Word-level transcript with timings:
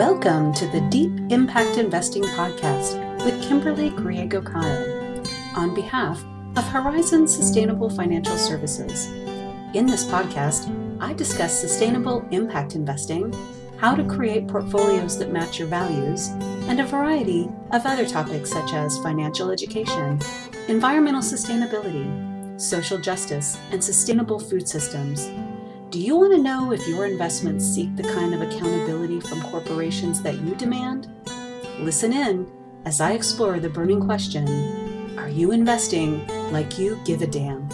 Welcome 0.00 0.54
to 0.54 0.66
the 0.66 0.80
Deep 0.88 1.12
Impact 1.30 1.76
Investing 1.76 2.22
Podcast 2.22 3.22
with 3.22 3.46
Kimberly 3.46 3.90
Griego 3.90 4.42
Kyle 4.42 5.22
on 5.54 5.74
behalf 5.74 6.24
of 6.56 6.64
Horizon 6.64 7.28
Sustainable 7.28 7.90
Financial 7.90 8.38
Services. 8.38 9.08
In 9.74 9.84
this 9.84 10.06
podcast, 10.06 10.74
I 11.02 11.12
discuss 11.12 11.52
sustainable 11.60 12.26
impact 12.30 12.76
investing, 12.76 13.30
how 13.76 13.94
to 13.94 14.02
create 14.04 14.48
portfolios 14.48 15.18
that 15.18 15.32
match 15.32 15.58
your 15.58 15.68
values, 15.68 16.28
and 16.68 16.80
a 16.80 16.86
variety 16.86 17.50
of 17.70 17.84
other 17.84 18.06
topics 18.06 18.50
such 18.50 18.72
as 18.72 18.96
financial 19.00 19.50
education, 19.50 20.18
environmental 20.68 21.20
sustainability, 21.20 22.58
social 22.58 22.96
justice, 22.96 23.58
and 23.70 23.84
sustainable 23.84 24.38
food 24.40 24.66
systems. 24.66 25.30
Do 25.90 25.98
you 25.98 26.14
want 26.14 26.32
to 26.34 26.38
know 26.38 26.70
if 26.70 26.86
your 26.86 27.04
investments 27.04 27.64
seek 27.64 27.96
the 27.96 28.04
kind 28.04 28.32
of 28.32 28.40
accountability 28.40 29.18
from 29.18 29.42
corporations 29.42 30.22
that 30.22 30.40
you 30.42 30.54
demand? 30.54 31.10
Listen 31.80 32.12
in 32.12 32.48
as 32.84 33.00
I 33.00 33.10
explore 33.14 33.58
the 33.58 33.70
burning 33.70 34.00
question 34.00 35.18
Are 35.18 35.28
you 35.28 35.50
investing 35.50 36.24
like 36.52 36.78
you 36.78 37.00
give 37.04 37.22
a 37.22 37.26
damn? 37.26 37.68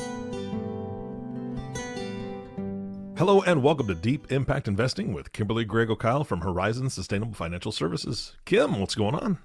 Hello 3.18 3.42
and 3.42 3.62
welcome 3.62 3.86
to 3.88 3.94
Deep 3.94 4.32
Impact 4.32 4.66
Investing 4.66 5.12
with 5.12 5.32
Kimberly 5.32 5.66
Griego 5.66 5.98
Kyle 5.98 6.24
from 6.24 6.40
Horizon 6.40 6.88
Sustainable 6.88 7.34
Financial 7.34 7.70
Services. 7.70 8.34
Kim, 8.46 8.80
what's 8.80 8.94
going 8.94 9.14
on? 9.14 9.36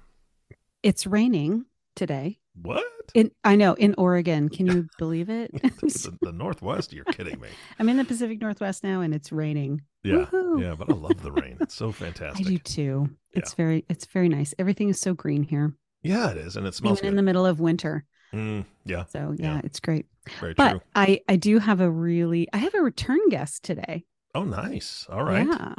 It's 0.82 1.06
raining 1.06 1.66
today. 1.94 2.38
What? 2.60 2.84
In 3.14 3.30
I 3.44 3.56
know 3.56 3.74
in 3.74 3.94
Oregon. 3.98 4.48
Can 4.48 4.66
you 4.66 4.88
believe 4.98 5.28
it? 5.30 5.50
the, 5.62 6.18
the 6.20 6.32
Northwest? 6.32 6.92
You're 6.92 7.04
kidding 7.06 7.40
me. 7.40 7.48
I'm 7.78 7.88
in 7.88 7.96
the 7.96 8.04
Pacific 8.04 8.40
Northwest 8.40 8.84
now, 8.84 9.00
and 9.00 9.14
it's 9.14 9.32
raining. 9.32 9.82
Yeah, 10.02 10.26
Woohoo. 10.26 10.60
yeah, 10.60 10.74
but 10.74 10.90
I 10.90 10.94
love 10.94 11.22
the 11.22 11.32
rain. 11.32 11.56
It's 11.60 11.74
so 11.74 11.92
fantastic. 11.92 12.46
I 12.46 12.48
do 12.50 12.58
too. 12.58 13.10
It's 13.32 13.54
very 13.54 13.84
it's 13.88 14.04
very 14.06 14.28
nice. 14.28 14.54
Everything 14.58 14.88
is 14.88 15.00
so 15.00 15.14
green 15.14 15.42
here, 15.44 15.74
Yeah, 16.02 16.30
it 16.30 16.36
is, 16.38 16.56
and 16.56 16.66
it 16.66 16.74
smells 16.74 16.98
even 16.98 17.10
in 17.10 17.16
the 17.16 17.22
middle 17.22 17.46
of 17.46 17.60
winter. 17.60 18.04
Mm, 18.34 18.64
yeah, 18.84 19.04
So 19.06 19.34
yeah, 19.38 19.54
Yeah. 19.54 19.60
it's 19.64 19.78
great. 19.80 20.06
very 20.40 20.54
But 20.54 20.70
true. 20.70 20.80
I 20.94 21.20
I 21.28 21.36
do 21.36 21.58
have 21.58 21.80
a 21.80 21.90
really 21.90 22.48
I 22.52 22.58
have 22.58 22.74
a 22.74 22.80
return 22.82 23.20
guest 23.30 23.62
today. 23.62 24.04
Oh, 24.34 24.44
nice. 24.44 25.06
All 25.10 25.22
right. 25.24 25.46
Yeah. 25.46 25.74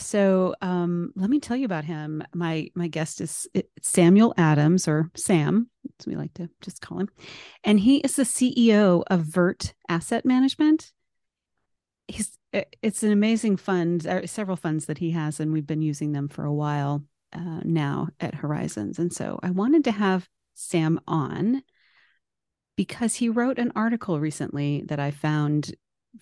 So 0.00 0.54
um, 0.60 1.12
let 1.14 1.30
me 1.30 1.40
tell 1.40 1.56
you 1.56 1.64
about 1.64 1.84
him. 1.84 2.22
My 2.34 2.70
my 2.74 2.88
guest 2.88 3.20
is 3.20 3.46
uh, 3.56 3.62
Samuel 3.82 4.34
Adams, 4.36 4.88
or 4.88 5.10
Sam, 5.14 5.68
as 5.98 6.06
we 6.06 6.16
like 6.16 6.34
to 6.34 6.48
just 6.60 6.80
call 6.80 6.98
him, 6.98 7.08
and 7.64 7.78
he 7.78 7.98
is 7.98 8.16
the 8.16 8.22
CEO 8.24 9.02
of 9.08 9.20
Vert 9.20 9.74
Asset 9.88 10.24
Management. 10.24 10.92
He's 12.08 12.36
uh, 12.52 12.62
it's 12.82 13.02
an 13.02 13.12
amazing 13.12 13.56
fund, 13.56 14.06
uh, 14.06 14.26
several 14.26 14.56
funds 14.56 14.86
that 14.86 14.98
he 14.98 15.12
has, 15.12 15.38
and 15.38 15.52
we've 15.52 15.66
been 15.66 15.82
using 15.82 16.12
them 16.12 16.28
for 16.28 16.44
a 16.44 16.54
while 16.54 17.04
uh, 17.32 17.60
now 17.64 18.08
at 18.18 18.34
Horizons. 18.34 18.98
And 18.98 19.12
so 19.12 19.38
I 19.42 19.50
wanted 19.50 19.84
to 19.84 19.92
have 19.92 20.28
Sam 20.54 21.00
on 21.06 21.62
because 22.76 23.16
he 23.16 23.28
wrote 23.28 23.58
an 23.58 23.72
article 23.76 24.18
recently 24.18 24.82
that 24.86 24.98
I 24.98 25.10
found 25.10 25.74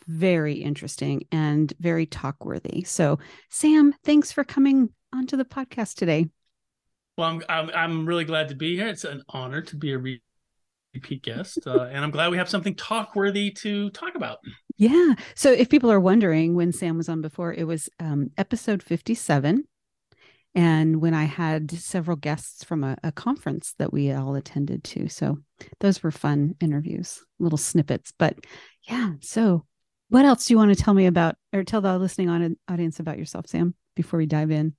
very 0.06 0.55
interesting 0.55 1.25
and 1.33 1.72
very 1.81 2.06
talk 2.06 2.44
worthy. 2.44 2.84
So, 2.84 3.19
Sam, 3.50 3.95
thanks 4.05 4.33
for 4.33 4.45
coming 4.45 4.91
onto 5.12 5.36
the 5.36 5.45
podcast 5.45 5.95
today. 5.95 6.27
Well, 7.17 7.28
I'm, 7.28 7.42
I'm 7.48 7.70
I'm 7.75 8.06
really 8.06 8.25
glad 8.25 8.48
to 8.48 8.55
be 8.55 8.77
here. 8.77 8.89
It's 8.89 9.05
an 9.05 9.22
honor 9.28 9.61
to 9.62 9.77
be 9.77 9.92
a 9.92 9.98
repeat 9.98 11.22
guest, 11.22 11.67
uh, 11.67 11.84
and 11.84 12.05
I'm 12.05 12.11
glad 12.11 12.30
we 12.30 12.39
have 12.39 12.48
something 12.48 12.75
talk 12.75 13.17
worthy 13.17 13.50
to 13.53 13.91
talk 13.91 14.14
about. 14.14 14.39
Yeah. 14.77 15.14
So, 15.34 15.50
if 15.50 15.69
people 15.69 15.91
are 15.91 16.00
wondering 16.00 16.55
when 16.55 16.73
Sam 16.73 16.97
was 16.97 17.08
on 17.08 17.20
before, 17.20 17.52
it 17.52 17.64
was 17.64 17.89
um, 17.98 18.30
episode 18.39 18.83
57. 18.83 19.64
And 20.55 21.00
when 21.00 21.14
I 21.14 21.25
had 21.25 21.70
several 21.70 22.17
guests 22.17 22.64
from 22.64 22.83
a, 22.83 22.96
a 23.05 23.13
conference 23.13 23.74
that 23.79 23.92
we 23.92 24.11
all 24.13 24.34
attended 24.34 24.83
to. 24.84 25.08
So, 25.08 25.39
those 25.80 26.02
were 26.02 26.11
fun 26.11 26.55
interviews, 26.61 27.24
little 27.40 27.58
snippets. 27.58 28.13
But 28.17 28.39
yeah. 28.89 29.14
So, 29.20 29.64
what 30.08 30.24
else 30.24 30.46
do 30.46 30.55
you 30.55 30.58
want 30.58 30.77
to 30.77 30.83
tell 30.83 30.95
me 30.95 31.07
about 31.07 31.36
or 31.52 31.64
tell 31.64 31.80
the 31.80 31.98
listening 31.98 32.57
audience 32.69 33.01
about 33.01 33.19
yourself, 33.19 33.46
Sam, 33.46 33.74
before 33.95 34.19
we 34.19 34.27
dive 34.27 34.51
in? 34.51 34.74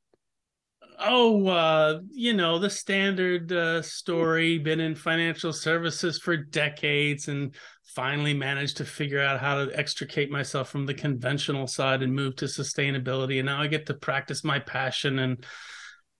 Oh, 1.01 1.47
uh, 1.47 1.99
you 2.11 2.33
know 2.33 2.59
the 2.59 2.69
standard 2.69 3.51
uh, 3.53 3.81
story. 3.81 4.57
Been 4.57 4.81
in 4.81 4.95
financial 4.95 5.53
services 5.53 6.19
for 6.19 6.35
decades, 6.35 7.29
and 7.29 7.55
finally 7.95 8.33
managed 8.33 8.77
to 8.77 8.85
figure 8.85 9.21
out 9.21 9.39
how 9.39 9.63
to 9.63 9.77
extricate 9.77 10.29
myself 10.29 10.69
from 10.69 10.85
the 10.85 10.93
conventional 10.93 11.67
side 11.67 12.03
and 12.03 12.13
move 12.13 12.35
to 12.37 12.45
sustainability. 12.45 13.37
And 13.39 13.45
now 13.45 13.61
I 13.61 13.67
get 13.67 13.85
to 13.85 13.93
practice 13.93 14.43
my 14.43 14.59
passion, 14.59 15.19
and 15.19 15.45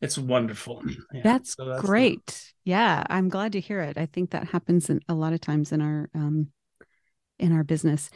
it's 0.01 0.17
wonderful. 0.17 0.81
Yeah, 1.13 1.21
That's, 1.23 1.55
so 1.55 1.65
the- 1.65 1.81
great. 1.81 2.53
Yeah, 2.63 3.03
I'm 3.09 3.29
glad 3.29 3.53
to 3.53 3.59
hear 3.59 3.81
it. 3.81 3.97
I 3.97 4.05
think 4.05 4.31
that 4.31 4.49
happens 4.49 4.89
in, 4.89 5.01
a 5.09 5.13
lot 5.13 5.33
of 5.33 5.41
times 5.41 5.71
in 5.71 5.81
our 5.81 6.09
um, 6.13 6.49
in 7.39 7.51
our 7.51 7.63
business. 7.63 8.09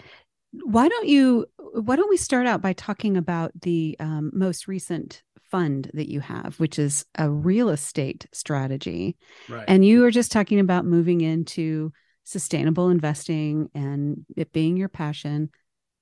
Why 0.63 0.87
don't 0.87 1.07
you? 1.07 1.45
Why 1.57 1.95
don't 1.95 2.09
we 2.09 2.17
start 2.17 2.45
out 2.45 2.61
by 2.61 2.73
talking 2.73 3.17
about 3.17 3.51
the 3.61 3.95
um, 3.99 4.31
most 4.33 4.67
recent 4.67 5.23
fund 5.49 5.89
that 5.93 6.09
you 6.09 6.19
have, 6.19 6.59
which 6.59 6.77
is 6.79 7.05
a 7.17 7.29
real 7.29 7.69
estate 7.69 8.27
strategy, 8.31 9.17
right. 9.49 9.65
and 9.67 9.85
you 9.85 10.01
were 10.01 10.11
just 10.11 10.31
talking 10.31 10.59
about 10.59 10.85
moving 10.85 11.21
into 11.21 11.91
sustainable 12.23 12.89
investing 12.89 13.69
and 13.73 14.25
it 14.37 14.51
being 14.53 14.77
your 14.77 14.89
passion. 14.89 15.49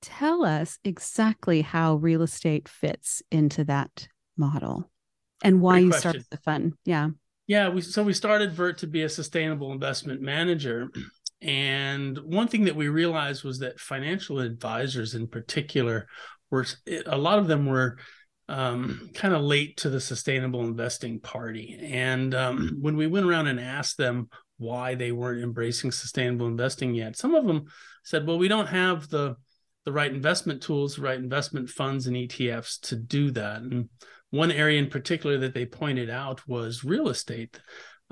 Tell 0.01 0.43
us 0.43 0.79
exactly 0.83 1.61
how 1.61 1.95
real 1.95 2.21
estate 2.21 2.67
fits 2.67 3.21
into 3.31 3.63
that 3.65 4.07
model 4.37 4.89
and 5.43 5.61
why 5.61 5.73
Great 5.73 5.83
you 5.83 5.89
question. 5.89 6.01
started 6.01 6.25
the 6.29 6.37
fund. 6.37 6.73
Yeah. 6.85 7.09
Yeah, 7.47 7.69
we 7.69 7.81
so 7.81 8.03
we 8.03 8.13
started 8.13 8.53
Vert 8.53 8.77
to 8.79 8.87
be 8.87 9.03
a 9.03 9.09
sustainable 9.09 9.73
investment 9.73 10.21
manager. 10.21 10.89
And 11.41 12.17
one 12.19 12.47
thing 12.47 12.65
that 12.65 12.75
we 12.75 12.87
realized 12.87 13.43
was 13.43 13.59
that 13.59 13.79
financial 13.79 14.39
advisors 14.39 15.15
in 15.15 15.27
particular 15.27 16.07
were 16.51 16.65
a 17.05 17.17
lot 17.17 17.39
of 17.39 17.47
them 17.47 17.65
were 17.65 17.97
um, 18.47 19.09
kind 19.13 19.33
of 19.33 19.41
late 19.41 19.77
to 19.77 19.89
the 19.89 20.01
sustainable 20.01 20.61
investing 20.61 21.19
party. 21.19 21.79
And 21.81 22.35
um, 22.35 22.77
when 22.81 22.97
we 22.97 23.07
went 23.07 23.25
around 23.25 23.47
and 23.47 23.59
asked 23.59 23.97
them 23.97 24.29
why 24.57 24.93
they 24.93 25.11
weren't 25.11 25.43
embracing 25.43 25.91
sustainable 25.91 26.47
investing 26.47 26.93
yet, 26.93 27.17
some 27.17 27.33
of 27.33 27.47
them 27.47 27.65
said, 28.03 28.27
"Well, 28.27 28.37
we 28.37 28.47
don't 28.47 28.67
have 28.67 29.09
the 29.09 29.35
the 29.85 29.91
right 29.91 30.13
investment 30.13 30.61
tools, 30.61 30.95
the 30.95 31.01
right 31.01 31.17
investment 31.17 31.69
funds 31.69 32.07
and 32.07 32.15
ETFs 32.15 32.79
to 32.81 32.95
do 32.97 33.31
that." 33.31 33.61
And 33.61 33.89
one 34.31 34.51
area 34.51 34.79
in 34.79 34.89
particular 34.89 35.37
that 35.39 35.53
they 35.53 35.65
pointed 35.65 36.09
out 36.09 36.47
was 36.47 36.83
real 36.83 37.09
estate. 37.09 37.59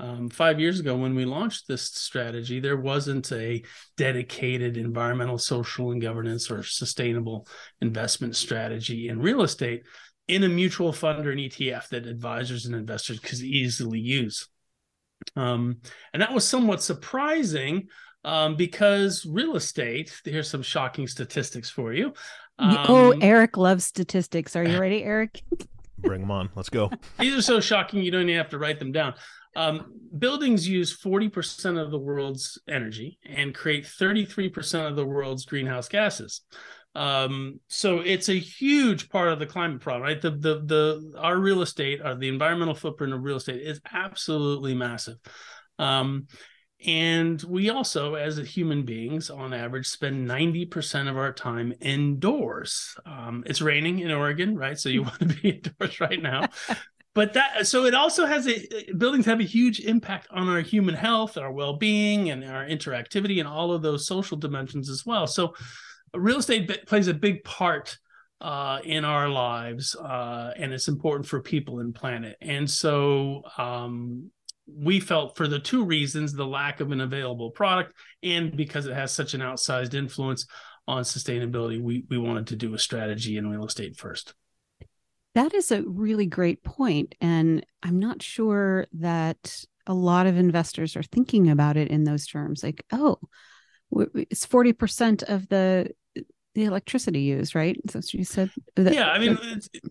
Um, 0.00 0.30
five 0.30 0.58
years 0.58 0.80
ago, 0.80 0.96
when 0.96 1.14
we 1.14 1.26
launched 1.26 1.68
this 1.68 1.82
strategy, 1.82 2.58
there 2.58 2.78
wasn't 2.78 3.30
a 3.32 3.62
dedicated 3.98 4.78
environmental, 4.78 5.36
social, 5.36 5.90
and 5.90 6.00
governance 6.00 6.50
or 6.50 6.62
sustainable 6.62 7.46
investment 7.82 8.34
strategy 8.34 9.08
in 9.08 9.20
real 9.20 9.42
estate 9.42 9.82
in 10.26 10.44
a 10.44 10.48
mutual 10.48 10.92
fund 10.94 11.26
or 11.26 11.32
an 11.32 11.38
ETF 11.38 11.88
that 11.88 12.06
advisors 12.06 12.64
and 12.64 12.74
investors 12.74 13.18
could 13.20 13.40
easily 13.40 13.98
use. 14.00 14.48
Um, 15.36 15.78
and 16.14 16.22
that 16.22 16.32
was 16.32 16.48
somewhat 16.48 16.82
surprising 16.82 17.88
um, 18.24 18.56
because 18.56 19.26
real 19.26 19.54
estate, 19.54 20.18
here's 20.24 20.48
some 20.48 20.62
shocking 20.62 21.08
statistics 21.08 21.68
for 21.68 21.92
you. 21.92 22.14
oh, 22.58 23.12
Um, 23.12 23.22
Eric 23.22 23.58
loves 23.58 23.84
statistics. 23.84 24.56
Are 24.56 24.64
you 24.64 24.80
ready, 24.80 25.04
Eric? 25.04 25.42
Bring 25.98 26.22
them 26.22 26.30
on. 26.30 26.48
Let's 26.54 26.70
go. 26.70 26.90
these 27.18 27.34
are 27.36 27.42
so 27.42 27.60
shocking 27.60 28.02
you 28.02 28.10
don't 28.10 28.22
even 28.22 28.36
have 28.36 28.48
to 28.50 28.58
write 28.58 28.78
them 28.78 28.92
down. 28.92 29.12
Um, 29.56 29.92
buildings 30.16 30.68
use 30.68 30.96
40% 30.96 31.80
of 31.80 31.90
the 31.90 31.98
world's 31.98 32.58
energy 32.68 33.18
and 33.24 33.54
create 33.54 33.84
33% 33.84 34.88
of 34.88 34.96
the 34.96 35.04
world's 35.04 35.44
greenhouse 35.44 35.88
gases. 35.88 36.42
Um, 36.94 37.60
so 37.68 38.00
it's 38.00 38.28
a 38.28 38.38
huge 38.38 39.08
part 39.08 39.28
of 39.28 39.38
the 39.38 39.46
climate 39.46 39.80
problem, 39.80 40.02
right? 40.02 40.20
The 40.20 40.30
the 40.30 40.60
the 40.64 41.12
our 41.18 41.38
real 41.38 41.62
estate, 41.62 42.00
or 42.04 42.16
the 42.16 42.28
environmental 42.28 42.74
footprint 42.74 43.12
of 43.12 43.22
real 43.22 43.36
estate 43.36 43.62
is 43.62 43.80
absolutely 43.92 44.74
massive. 44.74 45.16
Um, 45.78 46.26
and 46.84 47.40
we 47.42 47.68
also, 47.68 48.14
as 48.14 48.38
human 48.38 48.84
beings, 48.84 49.28
on 49.28 49.52
average, 49.52 49.86
spend 49.86 50.26
90% 50.26 51.10
of 51.10 51.16
our 51.16 51.32
time 51.32 51.74
indoors. 51.80 52.96
Um, 53.04 53.44
it's 53.46 53.60
raining 53.60 53.98
in 53.98 54.10
Oregon, 54.10 54.56
right? 54.56 54.78
So 54.78 54.88
you 54.88 55.02
want 55.02 55.18
to 55.20 55.26
be 55.26 55.48
indoors 55.78 56.00
right 56.00 56.20
now. 56.20 56.48
But 57.20 57.34
that, 57.34 57.66
so 57.66 57.84
it 57.84 57.92
also 57.92 58.24
has 58.24 58.48
a, 58.48 58.92
buildings 58.96 59.26
have 59.26 59.40
a 59.40 59.44
huge 59.44 59.80
impact 59.80 60.26
on 60.30 60.48
our 60.48 60.62
human 60.62 60.94
health, 60.94 61.36
our 61.36 61.52
well 61.52 61.76
being, 61.76 62.30
and 62.30 62.42
our 62.42 62.64
interactivity, 62.64 63.40
and 63.40 63.46
all 63.46 63.74
of 63.74 63.82
those 63.82 64.06
social 64.06 64.38
dimensions 64.38 64.88
as 64.88 65.04
well. 65.04 65.26
So 65.26 65.54
real 66.14 66.38
estate 66.38 66.86
plays 66.86 67.08
a 67.08 67.12
big 67.12 67.44
part 67.44 67.98
uh, 68.40 68.78
in 68.84 69.04
our 69.04 69.28
lives, 69.28 69.94
uh, 69.94 70.54
and 70.56 70.72
it's 70.72 70.88
important 70.88 71.26
for 71.26 71.42
people 71.42 71.80
and 71.80 71.94
planet. 71.94 72.38
And 72.40 72.70
so 72.70 73.42
um, 73.58 74.30
we 74.66 74.98
felt 74.98 75.36
for 75.36 75.46
the 75.46 75.58
two 75.58 75.84
reasons 75.84 76.32
the 76.32 76.46
lack 76.46 76.80
of 76.80 76.90
an 76.90 77.02
available 77.02 77.50
product 77.50 77.92
and 78.22 78.56
because 78.56 78.86
it 78.86 78.94
has 78.94 79.12
such 79.12 79.34
an 79.34 79.42
outsized 79.42 79.92
influence 79.92 80.46
on 80.88 81.02
sustainability 81.02 81.78
we 81.82 82.04
we 82.08 82.16
wanted 82.16 82.46
to 82.46 82.56
do 82.56 82.72
a 82.72 82.78
strategy 82.78 83.36
in 83.36 83.46
real 83.46 83.66
estate 83.66 83.96
first 83.96 84.32
That 85.34 85.54
is 85.54 85.70
a 85.70 85.82
really 85.82 86.26
great 86.26 86.64
point, 86.64 87.14
and 87.20 87.64
I'm 87.82 87.98
not 87.98 88.22
sure 88.22 88.86
that 88.94 89.64
a 89.86 89.94
lot 89.94 90.26
of 90.26 90.36
investors 90.36 90.96
are 90.96 91.02
thinking 91.02 91.48
about 91.48 91.76
it 91.76 91.88
in 91.88 92.04
those 92.04 92.26
terms. 92.26 92.62
Like, 92.62 92.84
oh, 92.92 93.18
it's 94.14 94.44
forty 94.44 94.72
percent 94.72 95.22
of 95.22 95.48
the 95.48 95.90
the 96.54 96.64
electricity 96.64 97.20
used, 97.20 97.54
right? 97.54 97.76
So 97.88 98.00
you 98.12 98.24
said. 98.24 98.50
That, 98.74 98.92
yeah, 98.92 99.10
I 99.10 99.18
mean, 99.18 99.38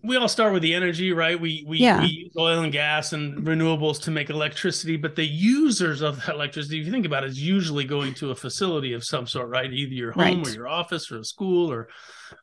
we 0.04 0.16
all 0.16 0.28
start 0.28 0.52
with 0.52 0.62
the 0.62 0.74
energy, 0.74 1.12
right? 1.12 1.40
We 1.40 1.64
we, 1.66 1.78
yeah. 1.78 2.00
we 2.00 2.08
use 2.08 2.32
oil 2.38 2.60
and 2.60 2.72
gas 2.72 3.12
and 3.14 3.46
renewables 3.46 4.00
to 4.02 4.10
make 4.10 4.28
electricity, 4.28 4.96
but 4.96 5.16
the 5.16 5.26
users 5.26 6.02
of 6.02 6.16
that 6.26 6.34
electricity, 6.34 6.80
if 6.80 6.86
you 6.86 6.92
think 6.92 7.06
about 7.06 7.24
it, 7.24 7.30
is 7.30 7.42
usually 7.42 7.84
going 7.84 8.12
to 8.14 8.30
a 8.30 8.34
facility 8.34 8.92
of 8.92 9.04
some 9.04 9.26
sort, 9.26 9.48
right? 9.48 9.72
Either 9.72 9.94
your 9.94 10.12
home 10.12 10.22
right. 10.22 10.46
or 10.46 10.50
your 10.50 10.68
office 10.68 11.10
or 11.10 11.18
a 11.18 11.24
school 11.24 11.72
or 11.72 11.88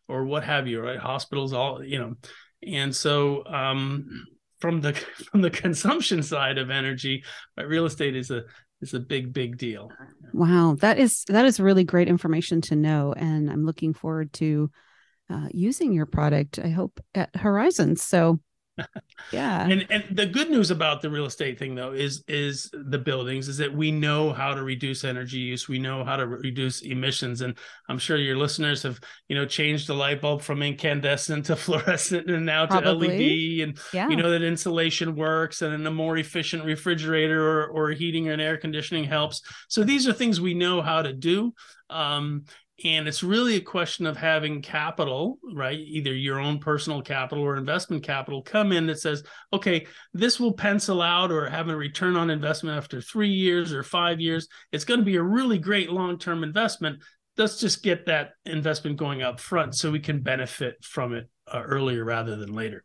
or 0.07 0.25
what 0.25 0.43
have 0.43 0.67
you, 0.67 0.81
right? 0.81 0.99
Hospitals, 0.99 1.53
all 1.53 1.83
you 1.83 1.99
know, 1.99 2.15
and 2.65 2.95
so 2.95 3.45
um, 3.45 4.25
from 4.59 4.81
the 4.81 4.93
from 5.31 5.41
the 5.41 5.49
consumption 5.49 6.23
side 6.23 6.57
of 6.57 6.69
energy, 6.69 7.23
real 7.57 7.85
estate 7.85 8.15
is 8.15 8.31
a 8.31 8.43
is 8.81 8.93
a 8.93 8.99
big 8.99 9.33
big 9.33 9.57
deal. 9.57 9.91
Wow. 10.33 10.75
That 10.79 10.99
is 10.99 11.23
that 11.27 11.45
is 11.45 11.59
really 11.59 11.83
great 11.83 12.07
information 12.07 12.61
to 12.61 12.75
know 12.75 13.13
and 13.13 13.49
i'm 13.49 13.65
looking 13.65 13.93
forward 13.93 14.31
to 14.33 14.69
uh, 15.29 15.47
using 15.51 15.91
your 15.93 16.05
product 16.05 16.59
i 16.59 16.69
hope 16.69 16.99
at 17.15 17.35
horizons. 17.35 18.01
So 18.01 18.39
yeah. 19.31 19.67
And 19.67 19.85
and 19.89 20.03
the 20.11 20.25
good 20.25 20.49
news 20.49 20.71
about 20.71 21.01
the 21.01 21.09
real 21.09 21.25
estate 21.25 21.59
thing 21.59 21.75
though 21.75 21.93
is 21.93 22.23
is 22.27 22.69
the 22.73 22.97
buildings 22.97 23.47
is 23.47 23.57
that 23.57 23.73
we 23.73 23.91
know 23.91 24.33
how 24.33 24.53
to 24.53 24.63
reduce 24.63 25.03
energy 25.03 25.39
use. 25.39 25.67
We 25.67 25.79
know 25.79 26.03
how 26.03 26.17
to 26.17 26.27
reduce 26.27 26.81
emissions. 26.81 27.41
And 27.41 27.57
i'm 27.89 27.97
sure 27.97 28.17
your 28.17 28.37
listeners 28.37 28.83
have 28.83 28.99
you 29.27 29.35
know 29.35 29.45
changed 29.45 29.87
the 29.87 29.93
light 29.93 30.21
bulb 30.21 30.41
from 30.41 30.61
incandescent 30.61 31.45
to 31.45 31.55
fluorescent 31.55 32.29
and 32.29 32.45
now 32.45 32.65
Probably. 32.65 33.07
to 33.07 33.13
led 33.13 33.67
and 33.67 33.79
yeah. 33.93 34.09
you 34.09 34.15
know 34.15 34.29
that 34.31 34.41
insulation 34.41 35.15
works 35.15 35.61
and 35.61 35.87
a 35.87 35.91
more 35.91 36.17
efficient 36.17 36.63
refrigerator 36.65 37.61
or, 37.63 37.67
or 37.67 37.91
heating 37.91 38.29
and 38.29 38.41
air 38.41 38.57
conditioning 38.57 39.05
helps. 39.05 39.41
So 39.67 39.83
these 39.83 40.07
are 40.07 40.13
things 40.13 40.39
we 40.39 40.53
know 40.53 40.81
how 40.81 41.01
to 41.01 41.13
do. 41.13 41.53
Um, 41.89 42.43
and 42.83 43.07
it's 43.07 43.23
really 43.23 43.55
a 43.55 43.61
question 43.61 44.05
of 44.05 44.17
having 44.17 44.61
capital 44.61 45.39
right? 45.53 45.79
Either 45.79 46.13
your 46.13 46.39
own 46.39 46.59
personal 46.59 47.01
capital 47.01 47.43
or 47.43 47.57
investment 47.57 48.03
capital 48.03 48.41
come 48.41 48.71
in 48.71 48.87
that 48.87 48.99
says 48.99 49.23
okay 49.53 49.85
this 50.13 50.39
will 50.39 50.53
pencil 50.53 51.01
out 51.01 51.31
or 51.31 51.49
have 51.49 51.69
a 51.69 51.75
return 51.75 52.15
on 52.15 52.29
investment 52.29 52.77
after 52.77 53.01
three 53.01 53.29
years 53.29 53.73
or 53.73 53.83
five 53.83 54.19
years. 54.19 54.47
It's 54.71 54.85
going 54.85 54.99
to 54.99 55.05
be 55.05 55.15
a 55.15 55.23
really 55.23 55.57
great 55.57 55.91
long-term 55.91 56.43
investment. 56.43 57.01
Let's 57.37 57.59
just 57.59 57.83
get 57.83 58.07
that 58.07 58.31
investment 58.45 58.97
going 58.97 59.21
up 59.21 59.39
front 59.39 59.75
so 59.75 59.91
we 59.91 59.99
can 59.99 60.21
benefit 60.21 60.83
from 60.83 61.13
it 61.13 61.29
uh, 61.51 61.61
earlier 61.61 62.03
rather 62.03 62.35
than 62.35 62.53
later. 62.53 62.83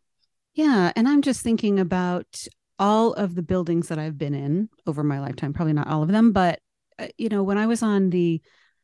Yeah 0.53 0.91
and 0.95 1.07
i'm 1.07 1.21
just 1.21 1.41
thinking 1.41 1.79
about 1.79 2.45
all 2.79 3.13
of 3.13 3.35
the 3.35 3.43
buildings 3.43 3.87
that 3.87 3.99
i've 3.99 4.17
been 4.17 4.33
in 4.33 4.69
over 4.85 5.03
my 5.03 5.19
lifetime 5.19 5.53
probably 5.53 5.73
not 5.73 5.87
all 5.87 6.03
of 6.03 6.09
them 6.09 6.31
but 6.31 6.59
uh, 6.99 7.07
you 7.17 7.29
know 7.29 7.43
when 7.43 7.57
i 7.57 7.65
was 7.65 7.83
on 7.83 8.09
the 8.09 8.41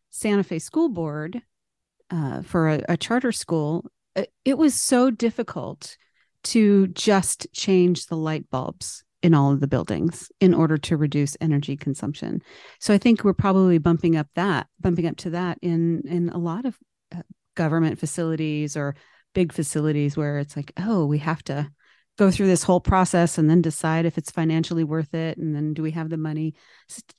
Santa 0.10 0.44
Fe 0.44 0.60
School 0.60 0.90
Board 0.90 1.42
uh, 2.10 2.42
for 2.42 2.70
a, 2.70 2.82
a 2.90 2.98
charter 2.98 3.32
school, 3.32 3.86
uh, 4.16 4.24
it 4.46 4.58
was 4.58 4.74
so 4.74 5.12
difficult 5.12 5.98
to 6.44 6.88
just 6.88 7.48
change 7.54 8.08
the 8.08 8.16
light 8.16 8.50
bulbs 8.50 9.04
in 9.22 9.34
all 9.34 9.52
of 9.52 9.60
the 9.60 9.68
buildings 9.68 10.32
in 10.40 10.54
order 10.54 10.78
to 10.78 10.96
reduce 10.96 11.36
energy 11.42 11.76
consumption. 11.76 12.42
So 12.80 12.94
I 12.94 12.98
think 12.98 13.24
we're 13.24 13.34
probably 13.34 13.78
bumping 13.78 14.16
up 14.16 14.28
that, 14.36 14.68
bumping 14.80 15.06
up 15.08 15.18
to 15.18 15.32
that 15.32 15.58
in 15.62 16.04
in 16.08 16.30
a 16.30 16.38
lot 16.38 16.66
of 16.66 16.78
uh, 17.14 17.22
government 17.56 18.00
facilities 18.00 18.78
or 18.78 18.96
big 19.36 19.52
facilities 19.52 20.16
where 20.16 20.40
it's 20.40 20.56
like, 20.56 20.72
oh, 20.78 21.06
we 21.06 21.18
have 21.20 21.44
to 21.44 21.70
go 22.18 22.32
through 22.32 22.48
this 22.48 22.64
whole 22.64 22.82
process 22.82 23.38
and 23.38 23.50
then 23.50 23.62
decide 23.62 24.06
if 24.06 24.18
it's 24.18 24.32
financially 24.32 24.84
worth 24.84 25.14
it 25.14 25.38
and 25.38 25.56
then 25.56 25.74
do 25.74 25.82
we 25.82 25.92
have 25.92 26.10
the 26.10 26.18
money. 26.18 26.54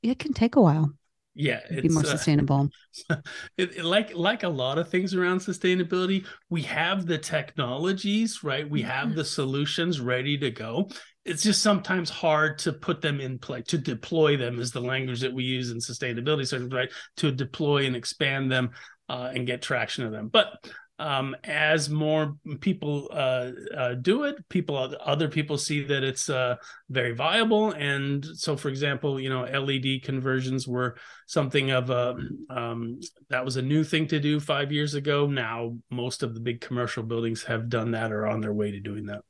It 0.03 0.19
can 0.19 0.33
take 0.33 0.57
a 0.57 0.61
while 0.61 0.93
yeah 1.35 1.61
be 1.81 1.89
more 1.89 2.03
uh, 2.03 2.07
sustainable. 2.07 2.71
uh, 3.09 3.17
it, 3.57 3.77
it, 3.77 3.85
like 3.85 4.15
like 4.15 4.43
a 4.43 4.49
lot 4.49 4.79
of 4.79 4.89
things 4.89 5.15
around 5.15 5.39
sustainability 5.39 6.27
we 6.49 6.63
have 6.63 7.07
the 7.07 7.19
technologies 7.19 8.43
right? 8.43 8.69
We 8.69 8.83
have 8.83 9.15
the 9.15 9.25
solutions 9.25 10.01
ready 10.01 10.37
to 10.39 10.51
go. 10.51 10.89
It's 11.25 11.43
just 11.43 11.63
sometimes 11.63 12.11
hard 12.11 12.59
to 12.61 12.73
put 12.73 13.01
them 13.01 13.21
in 13.21 13.39
play 13.39 13.63
to 13.63 13.79
deploy 13.79 14.37
them 14.37 14.59
is 14.59 14.73
the 14.73 14.81
language 14.81 15.21
that 15.21 15.33
we 15.33 15.45
use 15.45 15.71
in 15.71 15.79
sustainability 15.79 16.47
so 16.47 16.59
right? 16.75 16.91
To 17.19 17.31
deploy 17.31 17.87
and 17.87 17.95
expand 17.95 18.51
them 18.51 18.71
uh, 19.09 19.31
and 19.35 19.47
get 19.47 19.63
traction 19.63 20.05
of 20.05 20.13
them. 20.13 20.29
But 20.29 20.65
um, 21.01 21.35
as 21.45 21.89
more 21.89 22.37
people 22.61 23.09
uh, 23.11 23.51
uh, 23.75 23.95
do 23.95 24.25
it, 24.25 24.47
people 24.51 24.95
other 25.01 25.29
people 25.29 25.57
see 25.57 25.83
that 25.85 26.05
it's 26.05 26.29
uh, 26.29 26.57
very 26.91 27.15
viable. 27.15 27.73
And 27.73 28.25
so, 28.25 28.55
for 28.55 28.69
example, 28.69 29.19
you 29.19 29.31
know, 29.31 29.45
LED 29.45 30.03
conversions 30.03 30.69
were 30.69 30.99
something 31.27 31.71
of 31.71 31.89
a 31.89 32.17
um, 32.51 33.01
that 33.31 33.45
was 33.45 33.57
a 33.57 33.63
new 33.63 33.83
thing 33.83 34.09
to 34.09 34.21
do 34.21 34.39
five 34.39 34.71
years 34.71 34.95
ago. 34.95 35.27
Now, 35.27 35.77
most 35.91 36.23
of 36.23 36.35
the 36.35 36.41
big 36.41 36.61
commercial 36.61 37.03
buildings 37.03 37.45
have 37.45 37.71
done 37.71 37.93
that 37.93 38.13
or 38.13 38.27
on 38.27 38.43
their 38.43 38.53
way 38.53 38.71
to 38.71 38.81
doing 38.81 39.07
that. 39.07 39.23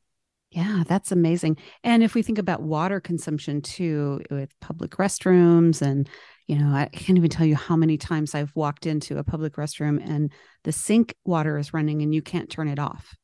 Yeah, 0.50 0.82
that's 0.88 1.12
amazing. 1.12 1.58
And 1.84 2.02
if 2.02 2.14
we 2.14 2.22
think 2.22 2.38
about 2.38 2.62
water 2.62 2.99
consumption 2.99 3.62
too, 3.62 4.20
with 4.32 4.58
public 4.58 4.96
restrooms 4.96 5.81
and 5.81 6.08
you 6.50 6.58
know, 6.58 6.75
I 6.75 6.87
can't 6.87 7.17
even 7.17 7.31
tell 7.31 7.47
you 7.47 7.55
how 7.55 7.76
many 7.76 7.97
times 7.97 8.35
I've 8.35 8.50
walked 8.56 8.85
into 8.85 9.19
a 9.19 9.23
public 9.23 9.55
restroom 9.55 10.05
and 10.05 10.32
the 10.64 10.73
sink 10.73 11.14
water 11.25 11.56
is 11.58 11.73
running 11.73 12.02
and 12.02 12.12
you 12.12 12.23
can't 12.23 12.50
turn 12.50 12.67
it 12.67 12.81
off. 12.81 13.14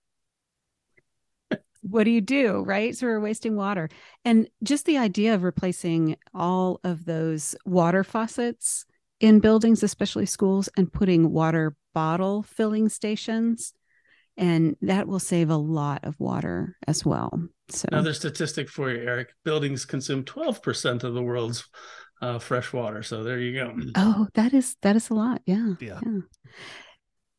what 1.83 2.05
do 2.05 2.11
you 2.13 2.21
do? 2.21 2.61
Right. 2.61 2.97
So 2.97 3.09
we're 3.09 3.19
wasting 3.19 3.57
water. 3.57 3.89
And 4.25 4.49
just 4.63 4.87
the 4.87 4.99
idea 4.99 5.35
of 5.35 5.43
replacing 5.43 6.15
all 6.35 6.79
of 6.85 7.05
those 7.05 7.57
water 7.65 8.05
faucets 8.05 8.85
in 9.19 9.41
buildings, 9.41 9.83
especially 9.83 10.27
schools, 10.27 10.69
and 10.77 10.93
putting 10.93 11.33
water 11.33 11.75
bottle 11.95 12.45
filling 12.45 12.89
stations. 12.89 13.73
And 14.37 14.77
that 14.83 15.09
will 15.09 15.19
save 15.19 15.51
a 15.51 15.57
lot 15.57 16.05
of 16.05 16.15
water 16.21 16.77
as 16.87 17.05
well. 17.05 17.43
So 17.71 17.89
another 17.91 18.15
statistic 18.15 18.69
for 18.69 18.89
you, 18.89 19.03
Eric. 19.03 19.31
Buildings 19.45 19.85
consume 19.85 20.23
12% 20.23 21.03
of 21.03 21.15
the 21.15 21.23
world's 21.23 21.67
uh, 22.23 22.39
fresh 22.39 22.73
water. 22.73 23.03
So 23.03 23.23
there 23.23 23.39
you 23.39 23.55
go. 23.55 23.75
Oh, 23.95 24.29
that 24.35 24.55
is 24.55 24.77
that 24.83 24.97
is 24.97 25.11
a 25.11 25.15
lot. 25.15 25.43
Yeah. 25.47 25.75
Yeah. 25.81 26.01
yeah. 26.05 26.21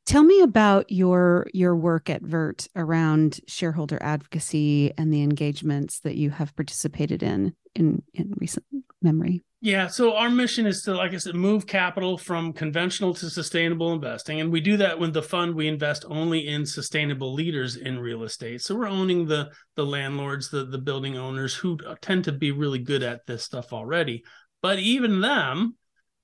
Tell 0.06 0.24
me 0.24 0.42
about 0.42 0.90
your 0.90 1.48
your 1.54 1.76
work 1.76 2.10
at 2.10 2.22
Vert 2.22 2.68
around 2.76 3.42
shareholder 3.48 3.98
advocacy 4.02 4.94
and 4.98 5.14
the 5.14 5.22
engagements 5.22 6.00
that 6.00 6.16
you 6.16 6.30
have 6.30 6.56
participated 6.56 7.24
in 7.24 7.54
in 7.76 8.04
in 8.14 8.34
recent 8.40 8.66
memory. 9.02 9.44
Yeah, 9.60 9.88
so 9.88 10.16
our 10.16 10.30
mission 10.30 10.68
is 10.68 10.84
to, 10.84 10.94
like 10.94 11.16
I 11.16 11.18
said, 11.18 11.34
move 11.34 11.66
capital 11.66 12.16
from 12.16 12.54
conventional 12.54 13.14
to 13.16 13.30
sustainable 13.30 13.92
investing, 13.92 14.40
and 14.40 14.52
we 14.52 14.62
do 14.62 14.78
that 14.78 15.00
with 15.00 15.14
the 15.14 15.22
fund. 15.24 15.56
We 15.56 15.68
invest 15.68 16.06
only 16.08 16.48
in 16.48 16.64
sustainable 16.64 17.34
leaders 17.34 17.76
in 17.76 17.98
real 17.98 18.24
estate. 18.24 18.62
So 18.62 18.76
we're 18.76 18.88
owning 18.88 19.26
the 19.26 19.50
the 19.76 19.86
landlords, 19.86 20.50
the 20.50 20.66
the 20.66 20.78
building 20.78 21.18
owners 21.18 21.56
who 21.56 21.78
tend 22.02 22.24
to 22.26 22.32
be 22.32 22.52
really 22.52 22.80
good 22.80 23.02
at 23.02 23.26
this 23.26 23.44
stuff 23.44 23.74
already. 23.74 24.24
But 24.62 24.80
even 24.80 25.22
them, 25.22 25.76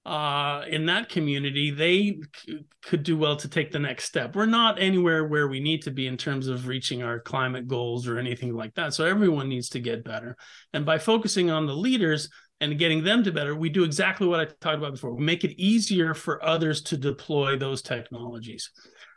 uh, 0.06 0.64
in 0.68 0.88
that 0.88 1.08
community, 1.08 1.72
they 1.72 2.20
c- 2.36 2.66
could 2.84 3.04
do 3.04 3.18
well 3.18 3.38
to 3.38 3.48
take 3.48 3.72
the 3.72 3.80
next 3.80 4.04
step. 4.04 4.36
We're 4.36 4.46
not 4.46 4.82
anywhere 4.82 5.26
where 5.26 5.48
we 5.48 5.62
need 5.62 5.82
to 5.84 5.92
be 5.92 6.08
in 6.08 6.18
terms 6.18 6.48
of 6.48 6.68
reaching 6.68 7.02
our 7.02 7.20
climate 7.20 7.68
goals 7.68 8.08
or 8.08 8.18
anything 8.18 8.54
like 8.54 8.74
that. 8.76 8.94
So 8.94 9.06
everyone 9.06 9.48
needs 9.48 9.70
to 9.70 9.80
get 9.80 10.04
better. 10.04 10.36
And 10.74 10.86
by 10.86 10.98
focusing 10.98 11.50
on 11.50 11.68
the 11.68 11.76
leaders 11.76 12.30
and 12.60 12.78
getting 12.78 13.04
them 13.04 13.24
to 13.24 13.32
better, 13.32 13.56
we 13.56 13.70
do 13.70 13.84
exactly 13.84 14.28
what 14.28 14.42
I 14.42 14.46
talked 14.46 14.78
about 14.78 14.92
before. 14.92 15.14
We 15.14 15.24
make 15.24 15.46
it 15.46 15.62
easier 15.62 16.14
for 16.14 16.44
others 16.44 16.82
to 16.84 16.98
deploy 16.98 17.58
those 17.58 17.82
technologies. 17.82 18.72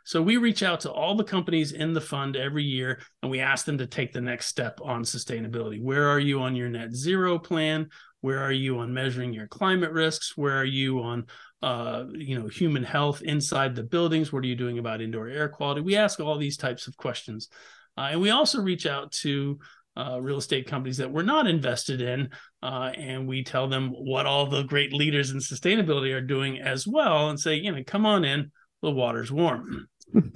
So 0.05 0.21
we 0.21 0.37
reach 0.37 0.63
out 0.63 0.79
to 0.81 0.91
all 0.91 1.15
the 1.15 1.23
companies 1.25 1.73
in 1.73 1.91
the 1.91 1.99
fund 1.99 2.37
every 2.37 2.63
year 2.63 3.01
and 3.21 3.29
we 3.29 3.41
ask 3.41 3.65
them 3.65 3.77
to 3.79 3.87
take 3.87 4.13
the 4.13 4.21
next 4.21 4.45
step 4.45 4.79
on 4.81 5.03
sustainability. 5.03 5.81
Where 5.81 6.07
are 6.07 6.19
you 6.19 6.39
on 6.39 6.55
your 6.55 6.69
net 6.69 6.93
zero 6.95 7.37
plan? 7.37 7.89
Where 8.21 8.39
are 8.39 8.51
you 8.51 8.79
on 8.79 8.93
measuring 8.93 9.33
your 9.33 9.47
climate 9.47 9.91
risks? 9.91 10.35
Where 10.35 10.57
are 10.57 10.65
you 10.65 11.01
on 11.01 11.27
uh, 11.61 12.05
you 12.13 12.39
know 12.39 12.47
human 12.47 12.83
health 12.83 13.21
inside 13.21 13.75
the 13.75 13.83
buildings? 13.83 14.31
What 14.31 14.43
are 14.43 14.47
you 14.47 14.55
doing 14.55 14.79
about 14.79 15.01
indoor 15.01 15.27
air 15.27 15.49
quality? 15.49 15.81
We 15.81 15.95
ask 15.95 16.19
all 16.19 16.37
these 16.37 16.57
types 16.57 16.87
of 16.87 16.97
questions, 16.97 17.49
uh, 17.97 18.09
and 18.11 18.21
we 18.21 18.29
also 18.29 18.61
reach 18.61 18.85
out 18.85 19.11
to 19.23 19.59
uh, 19.95 20.19
real 20.21 20.37
estate 20.37 20.67
companies 20.67 20.97
that 20.97 21.11
we're 21.11 21.23
not 21.23 21.47
invested 21.47 22.01
in, 22.01 22.29
uh, 22.61 22.91
and 22.95 23.27
we 23.27 23.43
tell 23.43 23.67
them 23.67 23.89
what 23.89 24.25
all 24.25 24.45
the 24.45 24.63
great 24.63 24.93
leaders 24.93 25.31
in 25.31 25.39
sustainability 25.39 26.13
are 26.13 26.21
doing 26.21 26.59
as 26.59 26.87
well, 26.87 27.29
and 27.29 27.39
say, 27.39 27.55
you 27.55 27.71
know, 27.71 27.83
come 27.85 28.05
on 28.05 28.23
in, 28.23 28.51
the 28.81 28.91
water's 28.91 29.31
warm 29.31 29.87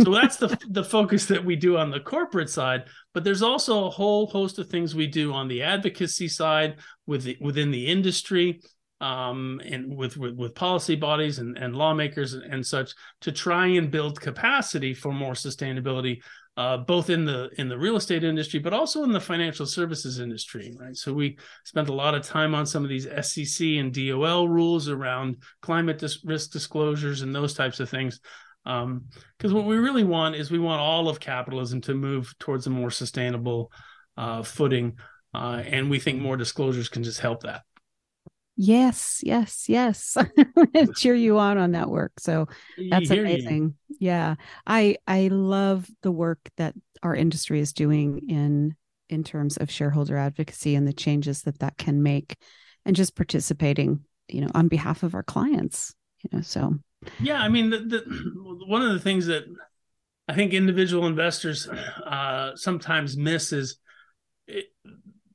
so 0.03 0.11
that's 0.11 0.37
the 0.37 0.57
the 0.69 0.83
focus 0.83 1.25
that 1.25 1.43
we 1.43 1.55
do 1.55 1.77
on 1.77 1.89
the 1.89 1.99
corporate 1.99 2.49
side 2.49 2.83
but 3.13 3.23
there's 3.23 3.41
also 3.41 3.85
a 3.85 3.89
whole 3.89 4.27
host 4.27 4.59
of 4.59 4.67
things 4.67 4.93
we 4.93 5.07
do 5.07 5.33
on 5.33 5.47
the 5.47 5.61
advocacy 5.61 6.27
side 6.27 6.75
with 7.05 7.23
the, 7.23 7.37
within 7.39 7.71
the 7.71 7.87
industry 7.87 8.61
um, 8.99 9.59
and 9.65 9.97
with, 9.97 10.15
with, 10.15 10.35
with 10.35 10.53
policy 10.53 10.95
bodies 10.95 11.39
and, 11.39 11.57
and 11.57 11.75
lawmakers 11.75 12.35
and, 12.35 12.43
and, 12.53 12.63
such 12.63 12.93
to 13.21 13.31
try 13.31 13.65
and 13.65 13.89
build 13.89 14.21
capacity 14.21 14.93
for 14.93 15.11
more 15.11 15.33
sustainability 15.33 16.21
uh, 16.57 16.77
both 16.77 17.09
in 17.09 17.25
the 17.25 17.49
in 17.57 17.69
the 17.69 17.77
real 17.77 17.95
estate 17.95 18.23
industry, 18.23 18.59
but 18.59 18.73
also 18.73 19.03
in 19.03 19.11
the 19.11 19.19
financial 19.19 19.65
services 19.65 20.19
industry, 20.19 20.75
right? 20.79 20.95
So 20.95 21.13
we 21.13 21.37
spent 21.63 21.89
a 21.89 21.93
lot 21.93 22.13
of 22.13 22.23
time 22.23 22.53
on 22.53 22.65
some 22.65 22.83
of 22.83 22.89
these 22.89 23.07
SEC 23.21 23.65
and 23.65 23.93
DOL 23.93 24.49
rules 24.49 24.89
around 24.89 25.37
climate 25.61 25.97
dis- 25.97 26.23
risk 26.25 26.51
disclosures 26.51 27.21
and 27.21 27.33
those 27.33 27.53
types 27.53 27.79
of 27.79 27.89
things. 27.89 28.19
Because 28.63 29.51
um, 29.51 29.53
what 29.53 29.65
we 29.65 29.77
really 29.77 30.03
want 30.03 30.35
is 30.35 30.51
we 30.51 30.59
want 30.59 30.81
all 30.81 31.09
of 31.09 31.19
capitalism 31.19 31.81
to 31.81 31.93
move 31.93 32.33
towards 32.39 32.67
a 32.67 32.69
more 32.69 32.91
sustainable 32.91 33.71
uh, 34.17 34.43
footing, 34.43 34.97
uh, 35.33 35.63
and 35.65 35.89
we 35.89 35.99
think 35.99 36.21
more 36.21 36.37
disclosures 36.37 36.89
can 36.89 37.03
just 37.03 37.19
help 37.19 37.43
that. 37.43 37.63
Yes, 38.57 39.21
yes, 39.23 39.67
yes. 39.69 40.17
Cheer 40.95 41.15
you 41.15 41.39
on 41.39 41.57
on 41.57 41.71
that 41.71 41.89
work. 41.89 42.11
So 42.19 42.47
that's 42.89 43.09
amazing. 43.09 43.75
You. 43.89 43.97
Yeah. 43.99 44.35
I 44.67 44.97
I 45.07 45.29
love 45.29 45.89
the 46.03 46.11
work 46.11 46.39
that 46.57 46.75
our 47.01 47.15
industry 47.15 47.59
is 47.59 47.73
doing 47.73 48.29
in 48.29 48.75
in 49.09 49.23
terms 49.23 49.57
of 49.57 49.71
shareholder 49.71 50.15
advocacy 50.15 50.75
and 50.75 50.87
the 50.87 50.93
changes 50.93 51.43
that 51.43 51.59
that 51.59 51.77
can 51.77 52.03
make 52.03 52.35
and 52.85 52.95
just 52.95 53.15
participating, 53.15 54.01
you 54.27 54.41
know, 54.41 54.51
on 54.53 54.67
behalf 54.67 55.03
of 55.03 55.15
our 55.15 55.23
clients, 55.23 55.95
you 56.23 56.29
know. 56.31 56.41
So 56.41 56.75
Yeah, 57.19 57.41
I 57.41 57.49
mean 57.49 57.69
the, 57.69 57.79
the 57.79 58.63
one 58.67 58.81
of 58.81 58.93
the 58.93 58.99
things 58.99 59.27
that 59.27 59.43
I 60.27 60.35
think 60.35 60.53
individual 60.53 61.07
investors 61.07 61.67
uh 61.67 62.55
sometimes 62.55 63.17
miss 63.17 63.51
is 63.51 63.77
it, 64.47 64.65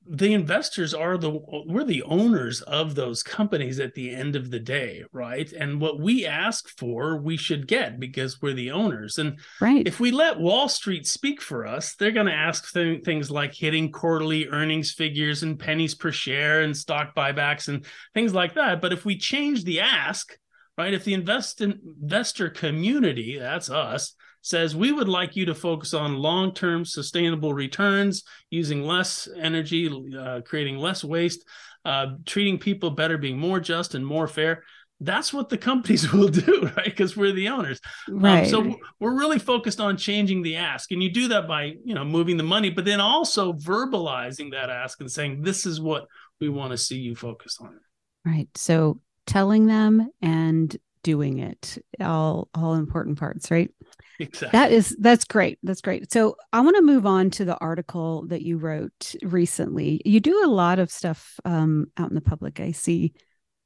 the 0.09 0.33
investors 0.33 0.95
are 0.95 1.19
the 1.19 1.31
we're 1.67 1.83
the 1.83 2.05
owners 2.05 2.63
of 2.63 2.95
those 2.95 3.25
companies 3.25 3.81
at 3.81 3.95
the 3.95 4.15
end 4.15 4.37
of 4.37 4.53
the 4.53 4.61
day 4.61 5.03
right? 5.13 5.51
And 5.53 5.81
what 5.81 5.99
we 5.99 6.25
ask 6.25 6.69
for 6.79 7.17
we 7.19 7.37
should 7.37 7.67
get 7.67 7.99
because 7.99 8.41
we're 8.41 8.53
the 8.53 8.71
owners. 8.71 9.19
And 9.19 9.41
right. 9.61 9.87
if 9.87 9.99
we 9.99 10.13
let 10.13 10.39
wall 10.39 10.69
street 10.69 11.09
speak 11.09 11.43
for 11.43 11.67
us 11.67 11.97
they're 11.97 12.13
going 12.13 12.27
to 12.27 12.33
ask 12.33 12.73
th- 12.73 13.05
things 13.05 13.31
like 13.31 13.53
hitting 13.53 13.91
quarterly 13.91 14.47
earnings 14.47 14.93
figures 14.93 15.43
and 15.43 15.59
pennies 15.59 15.97
per 15.97 16.13
share 16.13 16.61
and 16.61 16.77
stock 16.77 17.17
buybacks 17.17 17.67
and 17.67 17.85
things 18.15 18.33
like 18.33 18.55
that. 18.55 18.81
But 18.81 18.93
if 18.93 19.05
we 19.05 19.19
change 19.19 19.65
the 19.65 19.81
ask 19.81 20.39
right? 20.77 20.95
If 20.95 21.05
the 21.05 21.15
invest 21.15 21.61
investor 21.61 22.51
community 22.51 23.39
that's 23.39 23.71
us 23.71 24.15
says 24.43 24.77
we 24.77 24.93
would 24.93 25.09
like 25.09 25.35
you 25.35 25.47
to 25.47 25.55
focus 25.55 25.93
on 25.93 26.17
long-term 26.17 26.85
sustainable 26.85 27.53
returns 27.53 28.23
using 28.51 28.83
less 28.83 29.29
energy 29.37 29.91
uh, 30.17 30.41
creating 30.43 30.77
less 30.77 31.03
waste 31.03 31.45
uh, 31.85 32.07
treating 32.25 32.59
people 32.59 32.91
better 32.91 33.19
being 33.19 33.39
more 33.39 33.59
just 33.59 33.95
and 33.95 34.07
more 34.07 34.29
fair 34.29 34.63
that's 35.01 35.33
what 35.33 35.49
the 35.49 35.59
companies 35.59 36.13
will 36.13 36.29
do 36.29 36.71
right? 36.77 36.85
Because 36.85 37.17
we're 37.17 37.33
the 37.33 37.49
owners. 37.49 37.81
Right 38.09 38.45
um, 38.45 38.49
so 38.49 38.77
we're 39.01 39.19
really 39.19 39.39
focused 39.39 39.81
on 39.81 39.97
changing 39.97 40.43
the 40.43 40.57
ask 40.57 40.93
and 40.93 41.03
you 41.03 41.11
do 41.11 41.29
that 41.29 41.49
by 41.49 41.75
you 41.85 41.95
know 41.95 42.05
moving 42.05 42.37
the 42.37 42.43
money 42.43 42.71
but 42.71 42.85
then 42.85 43.01
also 43.01 43.53
verbalizing 43.53 44.53
that 44.53 44.71
ask 44.71 45.01
and 45.01 45.11
saying 45.11 45.43
this 45.43 45.67
is 45.67 45.81
what 45.81 46.07
we 46.41 46.49
want 46.49 46.71
to 46.71 46.79
see 46.79 46.99
you 46.99 47.17
focus 47.17 47.59
on. 47.61 47.81
Right. 48.25 48.49
So 48.55 49.01
telling 49.27 49.67
them 49.67 50.09
and 50.23 50.77
doing 51.03 51.39
it 51.39 51.79
all 52.01 52.49
all 52.55 52.75
important 52.75 53.19
parts 53.19 53.51
right? 53.51 53.71
Exactly. 54.19 54.59
that 54.59 54.73
is 54.73 54.97
that's 54.99 55.25
great. 55.25 55.59
That's 55.63 55.83
great. 55.83 56.11
So 56.11 56.37
i 56.53 56.61
want 56.61 56.77
to 56.77 56.83
move 56.83 57.07
on 57.07 57.31
to 57.33 57.45
the 57.45 57.57
article 57.59 58.27
that 58.29 58.43
you 58.43 58.57
wrote 58.57 59.15
recently. 59.23 60.01
You 60.05 60.21
do 60.21 60.45
a 60.45 60.49
lot 60.49 60.79
of 60.79 60.91
stuff 60.91 61.39
um, 61.45 61.87
out 61.97 62.09
in 62.09 62.15
the 62.15 62.21
public 62.21 62.61
i 62.61 62.73
see 62.73 63.13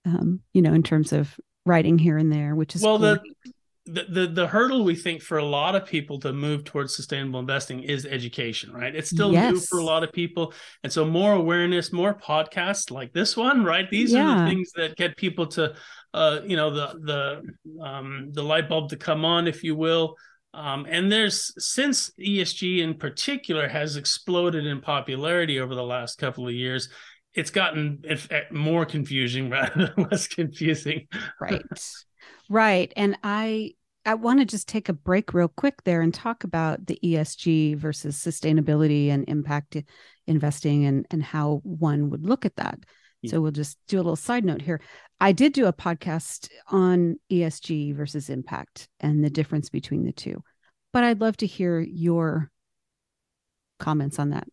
um, 0.05 0.41
you 0.53 0.63
know 0.63 0.73
in 0.73 0.83
terms 0.83 1.13
of 1.13 1.39
writing 1.67 1.99
here 1.99 2.17
and 2.17 2.33
there 2.33 2.55
which 2.55 2.75
is 2.75 2.83
well 2.83 2.99
the, 2.99 3.21
the 3.87 4.05
the 4.11 4.27
the 4.27 4.47
hurdle 4.47 4.85
we 4.85 4.95
think 4.95 5.23
for 5.23 5.39
a 5.39 5.45
lot 5.45 5.75
of 5.75 5.87
people 5.87 6.21
to 6.21 6.33
move 6.33 6.65
towards 6.65 6.95
sustainable 6.95 7.41
investing 7.41 7.83
is 7.83 8.05
education 8.05 8.71
right 8.73 8.95
it's 8.95 9.09
still 9.09 9.33
yes. 9.33 9.53
new 9.53 9.59
for 9.59 9.79
a 9.79 9.85
lot 9.85 10.05
of 10.05 10.13
people 10.13 10.53
and 10.85 10.93
so 10.93 11.05
more 11.05 11.33
awareness 11.33 11.91
more 11.91 12.15
podcasts 12.15 12.91
like 12.91 13.13
this 13.15 13.39
one 13.39 13.65
right 13.65 13.91
these 13.91 14.13
yeah. 14.13 14.23
are 14.23 14.45
the 14.45 14.51
things 14.51 14.71
that 14.77 14.95
get 14.97 15.17
people 15.17 15.47
to 15.47 15.75
uh, 16.13 16.41
you 16.45 16.57
know 16.57 16.71
the 16.71 16.99
the 17.03 17.83
um, 17.83 18.29
the 18.33 18.43
light 18.43 18.69
bulb 18.69 18.91
to 18.91 18.97
come 18.97 19.25
on, 19.25 19.47
if 19.47 19.63
you 19.63 19.75
will. 19.77 20.17
Um, 20.53 20.87
and 20.89 21.11
there's 21.11 21.53
since 21.65 22.11
ESG 22.19 22.81
in 22.81 22.95
particular 22.95 23.69
has 23.69 23.97
exploded 23.97 24.67
in 24.67 24.81
popularity 24.81 25.61
over 25.61 25.75
the 25.75 25.85
last 25.85 26.19
couple 26.19 26.49
of 26.49 26.55
years, 26.55 26.89
it's 27.35 27.51
gotten 27.51 28.03
more 28.51 28.85
confusing 28.85 29.49
rather 29.51 29.93
than 29.95 30.09
less 30.11 30.27
confusing. 30.27 31.07
Right, 31.41 31.63
right. 32.49 32.93
And 32.97 33.17
I 33.23 33.75
I 34.07 34.15
want 34.15 34.41
to 34.41 34.47
just 34.47 34.67
take 34.67 34.89
a 34.89 34.95
break 34.95 35.35
real 35.35 35.49
quick 35.49 35.83
there 35.85 36.01
and 36.01 36.13
talk 36.13 36.45
about 36.45 36.87
the 36.87 36.99
ESG 37.05 37.77
versus 37.77 38.17
sustainability 38.17 39.09
and 39.11 39.29
impact 39.29 39.77
investing 40.27 40.87
and 40.87 41.07
and 41.11 41.23
how 41.23 41.61
one 41.65 42.11
would 42.11 42.25
look 42.25 42.45
at 42.45 42.57
that. 42.57 42.79
So 43.27 43.41
we'll 43.41 43.51
just 43.51 43.79
do 43.87 43.97
a 43.97 43.99
little 43.99 44.17
side 44.17 44.45
note 44.45 44.63
here. 44.63 44.81
I 45.21 45.33
did 45.33 45.53
do 45.53 45.67
a 45.67 45.73
podcast 45.73 46.49
on 46.69 47.17
ESG 47.31 47.95
versus 47.95 48.31
impact 48.31 48.89
and 48.99 49.23
the 49.23 49.29
difference 49.29 49.69
between 49.69 50.05
the 50.05 50.13
two. 50.13 50.43
But 50.93 51.05
I'd 51.05 51.21
love 51.21 51.37
to 51.39 51.47
hear 51.47 51.81
your 51.81 52.51
comments 53.79 54.19
on 54.19 54.31
that. 54.31 54.49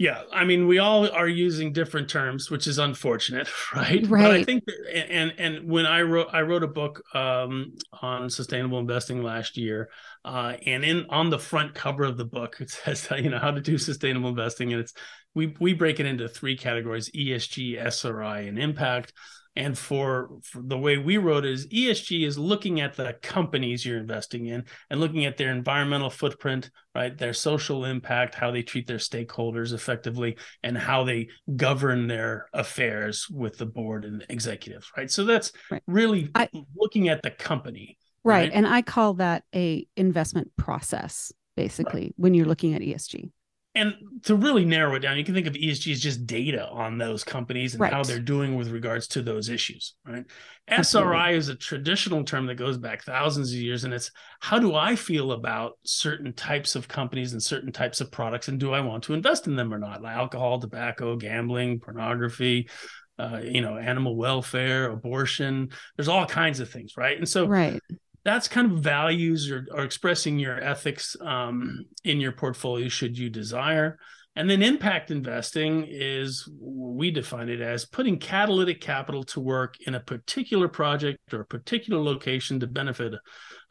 Yeah, 0.00 0.22
I 0.32 0.46
mean, 0.46 0.66
we 0.66 0.78
all 0.78 1.10
are 1.10 1.28
using 1.28 1.74
different 1.74 2.08
terms, 2.08 2.50
which 2.50 2.66
is 2.66 2.78
unfortunate, 2.78 3.50
right? 3.76 4.06
Right. 4.08 4.22
But 4.22 4.30
I 4.30 4.44
think, 4.44 4.64
that, 4.64 5.12
and 5.12 5.34
and 5.36 5.68
when 5.68 5.84
I 5.84 6.00
wrote, 6.00 6.28
I 6.32 6.40
wrote 6.40 6.62
a 6.62 6.68
book 6.68 7.02
um, 7.14 7.74
on 8.00 8.30
sustainable 8.30 8.78
investing 8.78 9.22
last 9.22 9.58
year, 9.58 9.90
uh, 10.24 10.54
and 10.64 10.86
in 10.86 11.04
on 11.10 11.28
the 11.28 11.38
front 11.38 11.74
cover 11.74 12.04
of 12.04 12.16
the 12.16 12.24
book, 12.24 12.56
it 12.60 12.70
says, 12.70 13.08
you 13.18 13.28
know, 13.28 13.38
how 13.38 13.50
to 13.50 13.60
do 13.60 13.76
sustainable 13.76 14.30
investing, 14.30 14.72
and 14.72 14.80
it's 14.80 14.94
we 15.34 15.54
we 15.60 15.74
break 15.74 16.00
it 16.00 16.06
into 16.06 16.30
three 16.30 16.56
categories: 16.56 17.10
ESG, 17.10 17.78
SRI, 17.78 18.48
and 18.48 18.58
impact. 18.58 19.12
And 19.60 19.76
for, 19.76 20.30
for, 20.42 20.62
the 20.62 20.78
way 20.78 20.96
we 20.96 21.18
wrote 21.18 21.44
it 21.44 21.52
is 21.52 21.66
ESG 21.66 22.26
is 22.26 22.38
looking 22.38 22.80
at 22.80 22.96
the 22.96 23.12
companies 23.20 23.84
you're 23.84 23.98
investing 23.98 24.46
in 24.46 24.64
and 24.88 25.00
looking 25.00 25.26
at 25.26 25.36
their 25.36 25.52
environmental 25.52 26.08
footprint, 26.08 26.70
right? 26.94 27.16
Their 27.16 27.34
social 27.34 27.84
impact, 27.84 28.34
how 28.34 28.50
they 28.50 28.62
treat 28.62 28.86
their 28.86 28.96
stakeholders 28.96 29.74
effectively, 29.74 30.38
and 30.62 30.78
how 30.78 31.04
they 31.04 31.28
govern 31.56 32.06
their 32.06 32.48
affairs 32.54 33.28
with 33.28 33.58
the 33.58 33.66
board 33.66 34.06
and 34.06 34.24
executives, 34.30 34.90
right? 34.96 35.10
So 35.10 35.26
that's 35.26 35.52
right. 35.70 35.82
really 35.86 36.30
I, 36.34 36.48
looking 36.74 37.10
at 37.10 37.20
the 37.22 37.30
company. 37.30 37.98
Right. 38.24 38.44
right. 38.44 38.52
And 38.54 38.66
I 38.66 38.80
call 38.80 39.12
that 39.14 39.44
a 39.54 39.86
investment 39.94 40.56
process, 40.56 41.32
basically, 41.54 42.04
right. 42.04 42.14
when 42.16 42.32
you're 42.32 42.46
looking 42.46 42.72
at 42.72 42.80
ESG 42.80 43.30
and 43.74 43.94
to 44.24 44.34
really 44.34 44.64
narrow 44.64 44.96
it 44.96 45.00
down, 45.00 45.16
you 45.16 45.24
can 45.24 45.34
think 45.34 45.46
of 45.46 45.54
ESG 45.54 45.92
as 45.92 46.00
just 46.00 46.26
data 46.26 46.68
on 46.68 46.98
those 46.98 47.22
companies 47.22 47.74
and 47.74 47.80
right. 47.80 47.92
how 47.92 48.02
they're 48.02 48.18
doing 48.18 48.56
with 48.56 48.68
regards 48.70 49.06
to 49.08 49.22
those 49.22 49.48
issues, 49.48 49.94
right? 50.04 50.24
Absolutely. 50.66 51.12
SRI 51.12 51.30
is 51.34 51.48
a 51.48 51.54
traditional 51.54 52.24
term 52.24 52.46
that 52.46 52.56
goes 52.56 52.78
back 52.78 53.04
thousands 53.04 53.52
of 53.52 53.58
years, 53.58 53.84
and 53.84 53.94
it's 53.94 54.10
how 54.40 54.58
do 54.58 54.74
I 54.74 54.96
feel 54.96 55.30
about 55.32 55.78
certain 55.84 56.32
types 56.32 56.74
of 56.74 56.88
companies 56.88 57.32
and 57.32 57.40
certain 57.42 57.70
types 57.70 58.00
of 58.00 58.10
products, 58.10 58.48
and 58.48 58.58
do 58.58 58.72
I 58.72 58.80
want 58.80 59.04
to 59.04 59.14
invest 59.14 59.46
in 59.46 59.54
them 59.54 59.72
or 59.72 59.78
not? 59.78 60.02
Like 60.02 60.16
alcohol, 60.16 60.58
tobacco, 60.58 61.14
gambling, 61.14 61.78
pornography, 61.78 62.68
uh, 63.20 63.40
you 63.44 63.60
know, 63.60 63.78
animal 63.78 64.16
welfare, 64.16 64.90
abortion. 64.90 65.68
There's 65.96 66.08
all 66.08 66.26
kinds 66.26 66.58
of 66.58 66.70
things, 66.70 66.96
right? 66.96 67.16
And 67.16 67.28
so, 67.28 67.46
right 67.46 67.80
that's 68.24 68.48
kind 68.48 68.70
of 68.70 68.80
values 68.80 69.50
or, 69.50 69.66
or 69.72 69.82
expressing 69.82 70.38
your 70.38 70.62
ethics 70.62 71.16
um, 71.20 71.86
in 72.04 72.20
your 72.20 72.32
portfolio 72.32 72.88
should 72.88 73.16
you 73.18 73.30
desire. 73.30 73.98
And 74.36 74.48
then 74.48 74.62
impact 74.62 75.10
investing 75.10 75.86
is 75.88 76.48
we 76.60 77.10
define 77.10 77.48
it 77.48 77.60
as 77.60 77.84
putting 77.84 78.18
catalytic 78.18 78.80
capital 78.80 79.24
to 79.24 79.40
work 79.40 79.74
in 79.86 79.94
a 79.96 80.00
particular 80.00 80.68
project 80.68 81.18
or 81.32 81.40
a 81.40 81.46
particular 81.46 82.00
location 82.00 82.60
to 82.60 82.66
benefit 82.66 83.14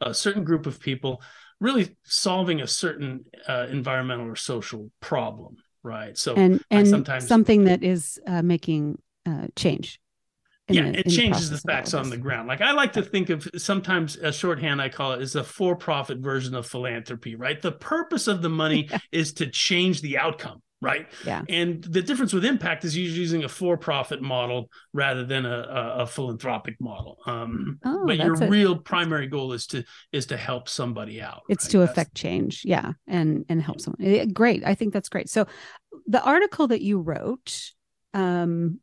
a, 0.00 0.12
certain 0.12 0.44
group 0.44 0.66
of 0.66 0.78
people 0.78 1.22
really 1.60 1.96
solving 2.04 2.60
a 2.60 2.66
certain 2.66 3.24
uh, 3.48 3.66
environmental 3.70 4.26
or 4.26 4.36
social 4.36 4.90
problem 5.00 5.56
right? 5.82 6.16
So 6.16 6.34
and 6.34 6.62
and 6.70 6.86
sometimes 6.86 7.26
something 7.26 7.64
that 7.64 7.82
is 7.82 8.20
uh, 8.26 8.42
making 8.42 8.98
uh, 9.26 9.46
change 9.56 10.00
yeah, 10.72 10.90
the, 10.90 11.00
it 11.00 11.08
changes 11.08 11.50
the, 11.50 11.56
the 11.56 11.62
facts 11.62 11.94
on 11.94 12.10
the 12.10 12.16
ground. 12.16 12.48
Like 12.48 12.60
I 12.60 12.72
like 12.72 12.92
to 12.94 13.02
think 13.02 13.30
of 13.30 13.48
sometimes 13.56 14.16
a 14.16 14.32
shorthand 14.32 14.80
I 14.80 14.88
call 14.88 15.12
it 15.12 15.22
is 15.22 15.34
a 15.34 15.44
for-profit 15.44 16.18
version 16.18 16.54
of 16.54 16.66
philanthropy, 16.66 17.34
right? 17.34 17.60
The 17.60 17.72
purpose 17.72 18.26
of 18.26 18.42
the 18.42 18.48
money 18.48 18.88
yeah. 18.90 18.98
is 19.12 19.32
to 19.34 19.46
change 19.46 20.00
the 20.00 20.18
outcome, 20.18 20.62
right? 20.80 21.06
Yeah. 21.24 21.42
And 21.48 21.82
the 21.84 22.02
difference 22.02 22.32
with 22.32 22.44
impact 22.44 22.84
is 22.84 22.96
you're 22.96 23.10
using 23.10 23.44
a 23.44 23.48
for-profit 23.48 24.22
model 24.22 24.70
rather 24.92 25.24
than 25.24 25.46
a, 25.46 25.58
a, 25.58 25.94
a 26.02 26.06
philanthropic 26.06 26.80
model. 26.80 27.18
Um, 27.26 27.78
oh, 27.84 28.06
but 28.06 28.16
your 28.16 28.34
a, 28.34 28.48
real 28.48 28.78
primary 28.78 29.26
goal 29.26 29.52
is 29.52 29.66
to 29.68 29.84
is 30.12 30.26
to 30.26 30.36
help 30.36 30.68
somebody 30.68 31.20
out. 31.20 31.42
It's 31.48 31.66
right? 31.66 31.70
to 31.72 31.78
that's, 31.78 31.92
affect 31.92 32.14
change, 32.14 32.62
yeah, 32.64 32.92
and 33.06 33.44
and 33.48 33.62
help 33.62 33.80
someone. 33.80 34.02
Eh, 34.02 34.26
great, 34.26 34.62
I 34.64 34.74
think 34.74 34.92
that's 34.92 35.08
great. 35.08 35.28
So, 35.28 35.46
the 36.06 36.22
article 36.22 36.68
that 36.68 36.80
you 36.80 37.00
wrote 37.00 37.72
um, 38.14 38.80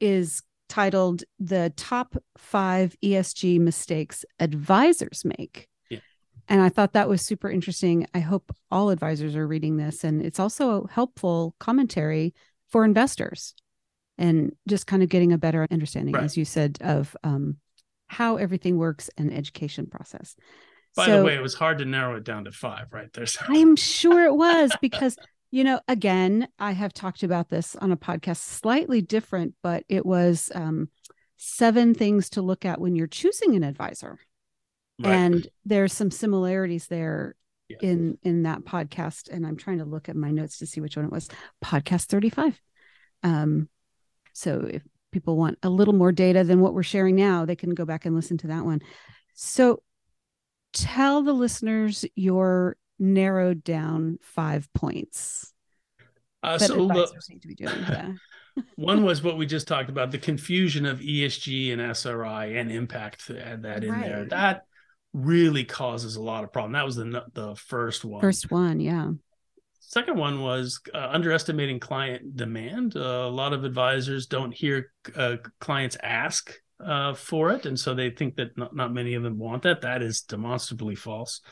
is 0.00 0.42
titled 0.72 1.22
The 1.38 1.70
Top 1.76 2.16
Five 2.38 2.96
ESG 3.04 3.60
Mistakes 3.60 4.24
Advisors 4.40 5.22
Make. 5.22 5.68
Yeah. 5.90 5.98
And 6.48 6.62
I 6.62 6.70
thought 6.70 6.94
that 6.94 7.10
was 7.10 7.20
super 7.20 7.50
interesting. 7.50 8.06
I 8.14 8.20
hope 8.20 8.56
all 8.70 8.88
advisors 8.88 9.36
are 9.36 9.46
reading 9.46 9.76
this. 9.76 10.02
And 10.02 10.24
it's 10.24 10.40
also 10.40 10.86
helpful 10.90 11.54
commentary 11.60 12.32
for 12.70 12.86
investors 12.86 13.52
and 14.16 14.56
just 14.66 14.86
kind 14.86 15.02
of 15.02 15.10
getting 15.10 15.34
a 15.34 15.36
better 15.36 15.68
understanding, 15.70 16.14
right. 16.14 16.24
as 16.24 16.38
you 16.38 16.46
said, 16.46 16.78
of 16.80 17.14
um, 17.22 17.58
how 18.06 18.38
everything 18.38 18.78
works 18.78 19.10
and 19.18 19.30
education 19.30 19.84
process. 19.84 20.34
By 20.96 21.04
so, 21.04 21.18
the 21.18 21.24
way, 21.26 21.34
it 21.34 21.42
was 21.42 21.52
hard 21.52 21.78
to 21.78 21.84
narrow 21.84 22.16
it 22.16 22.24
down 22.24 22.44
to 22.44 22.50
five, 22.50 22.86
right? 22.92 23.12
There's 23.12 23.36
I'm 23.46 23.76
sure 23.76 24.24
it 24.24 24.34
was 24.34 24.74
because 24.80 25.18
you 25.52 25.64
know, 25.64 25.80
again, 25.86 26.48
I 26.58 26.72
have 26.72 26.94
talked 26.94 27.22
about 27.22 27.50
this 27.50 27.76
on 27.76 27.92
a 27.92 27.96
podcast 27.96 28.38
slightly 28.38 29.02
different, 29.02 29.54
but 29.62 29.84
it 29.86 30.04
was 30.04 30.50
um, 30.54 30.88
seven 31.36 31.94
things 31.94 32.30
to 32.30 32.42
look 32.42 32.64
at 32.64 32.80
when 32.80 32.96
you're 32.96 33.06
choosing 33.06 33.54
an 33.54 33.62
advisor. 33.62 34.18
Right. 34.98 35.12
And 35.12 35.46
there's 35.66 35.92
some 35.92 36.10
similarities 36.10 36.86
there 36.86 37.36
yeah. 37.68 37.76
in 37.82 38.18
in 38.22 38.44
that 38.44 38.64
podcast 38.64 39.28
and 39.30 39.46
I'm 39.46 39.56
trying 39.56 39.78
to 39.78 39.84
look 39.84 40.08
at 40.08 40.16
my 40.16 40.30
notes 40.30 40.58
to 40.58 40.66
see 40.66 40.80
which 40.80 40.96
one 40.96 41.04
it 41.04 41.12
was. 41.12 41.28
Podcast 41.62 42.06
35. 42.06 42.58
Um 43.22 43.68
so 44.32 44.66
if 44.70 44.82
people 45.10 45.36
want 45.36 45.58
a 45.62 45.68
little 45.68 45.94
more 45.94 46.12
data 46.12 46.44
than 46.44 46.60
what 46.60 46.72
we're 46.72 46.82
sharing 46.82 47.16
now, 47.16 47.44
they 47.44 47.56
can 47.56 47.74
go 47.74 47.84
back 47.84 48.06
and 48.06 48.14
listen 48.14 48.38
to 48.38 48.46
that 48.48 48.64
one. 48.64 48.80
So 49.34 49.82
tell 50.72 51.22
the 51.22 51.34
listeners 51.34 52.06
your 52.14 52.76
narrowed 53.02 53.64
down 53.64 54.18
five 54.22 54.72
points. 54.72 55.52
Uh, 56.42 56.58
so 56.58 56.86
the, 56.88 57.12
need 57.28 57.42
to 57.42 57.48
be 57.48 57.54
doing. 57.54 57.74
Yeah. 57.88 58.12
one 58.76 59.02
was 59.04 59.22
what 59.22 59.36
we 59.36 59.46
just 59.46 59.68
talked 59.68 59.90
about 59.90 60.10
the 60.10 60.18
confusion 60.18 60.86
of 60.86 61.00
ESG 61.00 61.72
and 61.72 61.80
SRI 61.80 62.58
and 62.58 62.70
impact 62.70 63.30
add 63.30 63.62
that 63.62 63.84
in 63.84 63.92
right. 63.92 64.04
there. 64.04 64.24
That 64.26 64.62
really 65.12 65.64
causes 65.64 66.16
a 66.16 66.22
lot 66.22 66.44
of 66.44 66.52
problem. 66.52 66.72
That 66.72 66.86
was 66.86 66.96
the 66.96 67.24
the 67.34 67.54
first 67.56 68.04
one. 68.04 68.20
First 68.20 68.50
one, 68.50 68.80
yeah. 68.80 69.10
Second 69.80 70.16
one 70.16 70.40
was 70.40 70.80
uh, 70.94 71.08
underestimating 71.10 71.78
client 71.78 72.34
demand. 72.34 72.96
Uh, 72.96 73.00
a 73.00 73.28
lot 73.28 73.52
of 73.52 73.64
advisors 73.64 74.26
don't 74.26 74.52
hear 74.52 74.90
uh, 75.14 75.36
clients 75.60 75.98
ask 76.02 76.54
uh, 76.82 77.12
for 77.12 77.50
it, 77.50 77.66
and 77.66 77.78
so 77.78 77.94
they 77.94 78.08
think 78.08 78.36
that 78.36 78.56
not, 78.56 78.74
not 78.74 78.94
many 78.94 79.14
of 79.14 79.22
them 79.22 79.38
want 79.38 79.64
that. 79.64 79.82
That 79.82 80.00
is 80.02 80.22
demonstrably 80.22 80.94
false. 80.94 81.42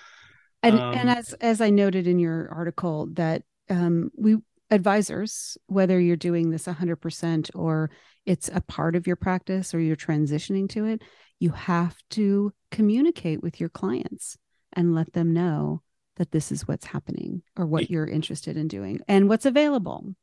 And 0.63 0.79
um, 0.79 0.95
and 0.95 1.11
as 1.11 1.33
as 1.35 1.61
I 1.61 1.71
noted 1.71 2.07
in 2.07 2.19
your 2.19 2.49
article, 2.53 3.09
that 3.13 3.43
um, 3.69 4.11
we 4.17 4.37
advisors, 4.71 5.59
whether 5.67 5.99
you're 5.99 6.17
doing 6.17 6.51
this 6.51 6.67
100% 6.67 7.51
or 7.55 7.91
it's 8.25 8.49
a 8.53 8.61
part 8.61 8.95
of 8.95 9.07
your 9.07 9.17
practice 9.17 9.75
or 9.75 9.81
you're 9.81 9.97
transitioning 9.97 10.69
to 10.71 10.85
it, 10.85 11.03
you 11.41 11.51
have 11.51 11.97
to 12.11 12.53
communicate 12.71 13.43
with 13.43 13.59
your 13.59 13.69
clients 13.69 14.37
and 14.73 14.95
let 14.95 15.13
them 15.13 15.33
know 15.33 15.83
that 16.17 16.31
this 16.31 16.53
is 16.53 16.69
what's 16.69 16.85
happening 16.87 17.43
or 17.57 17.67
what 17.67 17.91
you're 17.91 18.07
interested 18.07 18.57
in 18.57 18.69
doing 18.69 19.01
and 19.09 19.29
what's 19.29 19.47
available. 19.47 20.15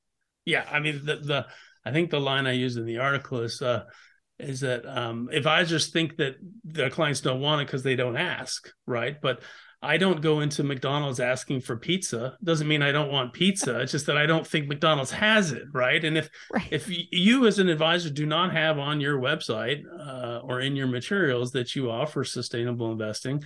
Yeah, 0.45 0.65
I 0.71 0.79
mean 0.79 1.01
the 1.03 1.15
the 1.17 1.45
I 1.83 1.91
think 1.91 2.09
the 2.09 2.21
line 2.21 2.47
I 2.47 2.53
used 2.53 2.77
in 2.77 2.85
the 2.85 2.99
article 2.99 3.41
is 3.41 3.61
uh 3.61 3.83
is 4.39 4.61
that 4.61 4.85
um 4.85 5.29
advisors 5.33 5.87
think 5.87 6.17
that 6.17 6.35
their 6.63 6.89
clients 6.89 7.21
don't 7.21 7.41
want 7.41 7.61
it 7.61 7.65
because 7.65 7.83
they 7.83 7.95
don't 7.95 8.15
ask, 8.15 8.71
right? 8.85 9.19
But 9.19 9.41
I 9.81 9.97
don't 9.97 10.21
go 10.21 10.39
into 10.39 10.63
McDonald's 10.63 11.19
asking 11.19 11.61
for 11.61 11.77
pizza. 11.77 12.35
Doesn't 12.43 12.67
mean 12.67 12.81
I 12.81 12.91
don't 12.91 13.11
want 13.11 13.33
pizza. 13.33 13.79
It's 13.81 13.91
just 13.91 14.07
that 14.07 14.17
I 14.17 14.25
don't 14.25 14.45
think 14.45 14.67
McDonald's 14.67 15.11
has 15.11 15.51
it, 15.51 15.65
right? 15.71 16.03
And 16.03 16.17
if 16.17 16.29
right. 16.51 16.67
if 16.71 16.87
you 16.89 17.45
as 17.45 17.59
an 17.59 17.69
advisor 17.69 18.09
do 18.09 18.25
not 18.25 18.53
have 18.53 18.79
on 18.79 18.99
your 18.99 19.19
website 19.19 19.83
uh, 19.99 20.39
or 20.43 20.61
in 20.61 20.75
your 20.75 20.87
materials 20.87 21.51
that 21.51 21.75
you 21.75 21.91
offer 21.91 22.23
sustainable 22.23 22.91
investing, 22.91 23.43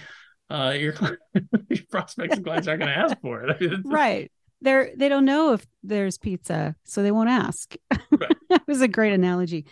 uh, 0.49 0.73
your, 0.77 0.93
your 1.69 1.83
prospects 1.89 2.35
and 2.35 2.45
clients 2.45 2.67
aren't 2.67 2.81
going 2.81 2.93
to 2.93 2.99
ask 2.99 3.19
for 3.21 3.43
it. 3.43 3.79
right. 3.85 4.31
They're 4.61 4.91
they 4.95 5.09
don't 5.09 5.25
know 5.25 5.53
if 5.53 5.65
there's 5.81 6.17
pizza, 6.17 6.75
so 6.83 7.01
they 7.01 7.11
won't 7.11 7.29
ask. 7.29 7.75
Right. 8.11 8.35
that 8.49 8.67
was 8.67 8.81
a 8.81 8.89
great 8.89 9.13
analogy. 9.13 9.65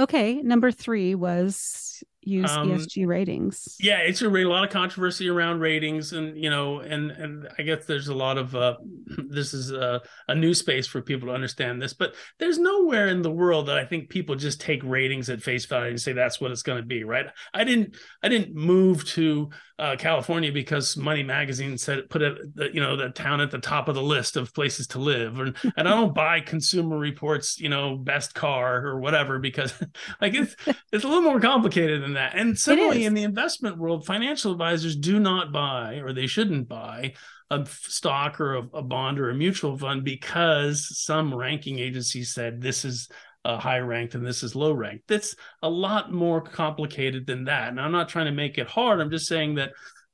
Okay, 0.00 0.42
number 0.42 0.72
three 0.72 1.14
was 1.14 2.02
use 2.26 2.50
um, 2.50 2.70
ESG 2.70 3.06
ratings. 3.06 3.76
Yeah, 3.80 3.98
it's 3.98 4.22
a, 4.22 4.28
a 4.28 4.44
lot 4.44 4.64
of 4.64 4.70
controversy 4.70 5.28
around 5.28 5.60
ratings, 5.60 6.12
and 6.12 6.36
you 6.36 6.50
know, 6.50 6.80
and 6.80 7.10
and 7.10 7.48
I 7.58 7.62
guess 7.62 7.84
there's 7.84 8.08
a 8.08 8.14
lot 8.14 8.38
of 8.38 8.54
uh, 8.54 8.76
this 9.28 9.54
is 9.54 9.70
a, 9.70 10.02
a 10.28 10.34
new 10.34 10.54
space 10.54 10.86
for 10.86 11.00
people 11.02 11.28
to 11.28 11.34
understand 11.34 11.80
this, 11.80 11.92
but 11.92 12.14
there's 12.38 12.58
nowhere 12.58 13.08
in 13.08 13.22
the 13.22 13.30
world 13.30 13.66
that 13.66 13.78
I 13.78 13.84
think 13.84 14.08
people 14.08 14.34
just 14.34 14.60
take 14.60 14.82
ratings 14.84 15.28
at 15.30 15.42
face 15.42 15.66
value 15.66 15.90
and 15.90 16.00
say 16.00 16.12
that's 16.12 16.40
what 16.40 16.50
it's 16.50 16.62
going 16.62 16.80
to 16.80 16.86
be, 16.86 17.04
right? 17.04 17.26
I 17.52 17.64
didn't 17.64 17.96
I 18.22 18.28
didn't 18.28 18.54
move 18.54 19.04
to 19.10 19.50
uh, 19.78 19.96
California 19.96 20.52
because 20.52 20.96
Money 20.96 21.24
Magazine 21.24 21.76
said 21.76 22.08
put 22.08 22.22
it 22.22 22.38
you 22.72 22.80
know 22.80 22.96
the 22.96 23.08
town 23.08 23.40
at 23.40 23.50
the 23.50 23.58
top 23.58 23.88
of 23.88 23.94
the 23.94 24.02
list 24.02 24.36
of 24.36 24.54
places 24.54 24.86
to 24.88 24.98
live, 24.98 25.38
and 25.40 25.56
and 25.76 25.88
I 25.88 25.90
don't 25.90 26.14
buy 26.14 26.40
Consumer 26.40 26.96
Reports 26.96 27.58
you 27.58 27.68
know 27.68 27.96
best 27.96 28.34
car 28.34 28.86
or 28.86 29.00
whatever 29.00 29.38
because 29.38 29.72
like 30.20 30.34
it's 30.34 30.54
it's 30.92 31.04
a 31.04 31.08
little 31.08 31.22
more 31.22 31.40
complicated 31.40 32.02
than 32.02 32.14
that. 32.14 32.36
And 32.36 32.58
similarly, 32.58 33.04
in 33.04 33.14
the 33.14 33.24
investment 33.24 33.78
world, 33.78 34.06
financial 34.06 34.52
advisors 34.52 34.96
do 34.96 35.18
not 35.18 35.52
buy 35.52 35.96
or 35.96 36.12
they 36.12 36.28
shouldn't 36.28 36.68
buy 36.68 37.14
a 37.50 37.66
stock 37.66 38.40
or 38.40 38.54
a, 38.54 38.62
a 38.74 38.82
bond 38.82 39.18
or 39.18 39.30
a 39.30 39.34
mutual 39.34 39.76
fund 39.76 40.04
because 40.04 40.98
some 40.98 41.34
ranking 41.34 41.78
agency 41.78 42.22
said 42.22 42.60
this 42.60 42.84
is 42.84 43.08
a 43.44 43.58
high 43.58 43.78
ranked 43.78 44.14
and 44.14 44.26
this 44.26 44.42
is 44.42 44.56
low 44.56 44.72
ranked. 44.72 45.06
That's 45.06 45.36
a 45.62 45.68
lot 45.68 46.12
more 46.12 46.40
complicated 46.40 47.26
than 47.26 47.44
that. 47.44 47.68
And 47.68 47.80
I'm 47.80 47.92
not 47.92 48.08
trying 48.08 48.26
to 48.26 48.32
make 48.32 48.58
it 48.58 48.66
hard. 48.66 49.00
I'm 49.00 49.10
just 49.10 49.26
saying 49.26 49.56
that 49.56 49.72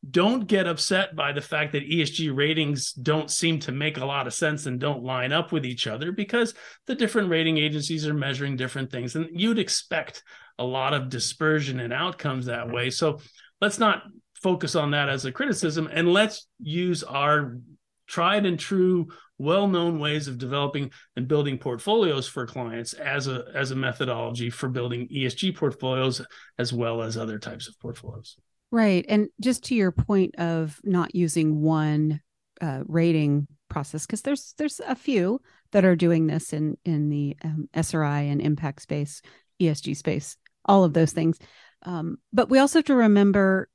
don't 0.09 0.47
get 0.47 0.67
upset 0.67 1.15
by 1.15 1.33
the 1.33 1.43
fact 1.43 1.73
that 1.73 1.89
ESG 1.89 2.35
ratings 2.35 2.93
don't 2.93 3.31
seem 3.31 3.59
to 3.61 3.73
make 3.73 3.99
a 3.99 4.05
lot 4.05 4.27
of 4.27 4.33
sense 4.33 4.65
and 4.67 4.81
don't 4.81 5.05
line 5.05 5.31
up 5.31 5.53
with 5.53 5.67
each 5.67 5.87
other 5.87 6.11
because 6.11 6.55
the 6.87 6.95
different 6.95 7.29
rating 7.29 7.59
agencies 7.59 8.07
are 8.07 8.15
measuring 8.15 8.57
different 8.57 8.91
things. 8.91 9.15
And 9.15 9.29
you'd 9.33 9.59
expect 9.59 10.23
a 10.59 10.65
lot 10.65 10.95
of 10.95 11.11
dispersion 11.11 11.81
in 11.81 11.93
outcomes 11.93 12.47
that 12.47 12.71
way. 12.71 12.89
So 12.91 13.21
let's 13.61 13.79
not 13.79 14.05
focus 14.43 14.75
on 14.75 14.93
that 14.93 15.11
as 15.11 15.27
a 15.27 15.33
criticism 15.33 15.89
and 15.93 16.13
let's 16.13 16.47
use 16.63 17.03
our 17.03 17.59
tried 18.07 18.47
and 18.47 18.59
true 18.59 19.09
well-known 19.41 19.99
ways 19.99 20.29
of 20.29 20.39
developing 20.39 20.91
and 21.17 21.27
building 21.27 21.59
portfolios 21.59 22.29
for 22.29 22.47
clients 22.47 22.93
as 22.95 23.27
a 23.27 23.45
as 23.55 23.71
a 23.71 23.77
methodology 23.77 24.51
for 24.51 24.69
building 24.69 25.09
ESG 25.09 25.57
portfolios 25.57 26.21
as 26.59 26.73
well 26.73 27.03
as 27.03 27.17
other 27.17 27.39
types 27.39 27.69
of 27.69 27.79
portfolios. 27.81 28.37
Right. 28.71 29.05
And 29.09 29.29
just 29.41 29.65
to 29.65 29.75
your 29.75 29.91
point 29.91 30.37
of 30.37 30.79
not 30.85 31.15
using 31.15 31.61
one 31.61 32.21
uh, 32.61 32.83
rating 32.87 33.49
process 33.69 34.07
because 34.07 34.23
there's 34.23 34.55
there's 34.59 34.81
a 34.87 34.95
few 34.95 35.41
that 35.73 35.85
are 35.85 35.97
doing 35.97 36.27
this 36.27 36.53
in 36.53 36.77
in 36.85 37.09
the 37.09 37.37
um, 37.43 37.69
SRI 37.75 38.21
and 38.21 38.41
impact 38.41 38.83
space, 38.83 39.23
ESG 39.61 39.97
space 39.97 40.37
all 40.65 40.85
of 40.85 40.93
those 40.93 41.13
things. 41.13 41.39
Um, 41.83 42.19
but 42.33 42.51
we 42.51 42.59
also 42.59 42.79
have 42.79 42.87
to 42.87 42.95
remember 42.95 43.69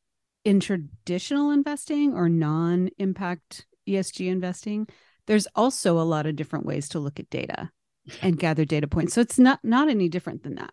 in 0.43 0.59
traditional 0.59 1.51
investing 1.51 2.13
or 2.13 2.29
non 2.29 2.89
impact 2.97 3.65
ESG 3.87 4.27
investing, 4.27 4.87
there's 5.27 5.47
also 5.55 5.99
a 5.99 6.03
lot 6.03 6.25
of 6.25 6.35
different 6.35 6.65
ways 6.65 6.89
to 6.89 6.99
look 6.99 7.19
at 7.19 7.29
data 7.29 7.71
and 8.21 8.37
gather 8.37 8.65
data 8.65 8.87
points. 8.87 9.13
So 9.13 9.21
it's 9.21 9.39
not 9.39 9.59
not 9.63 9.89
any 9.89 10.09
different 10.09 10.43
than 10.43 10.55
that. 10.55 10.71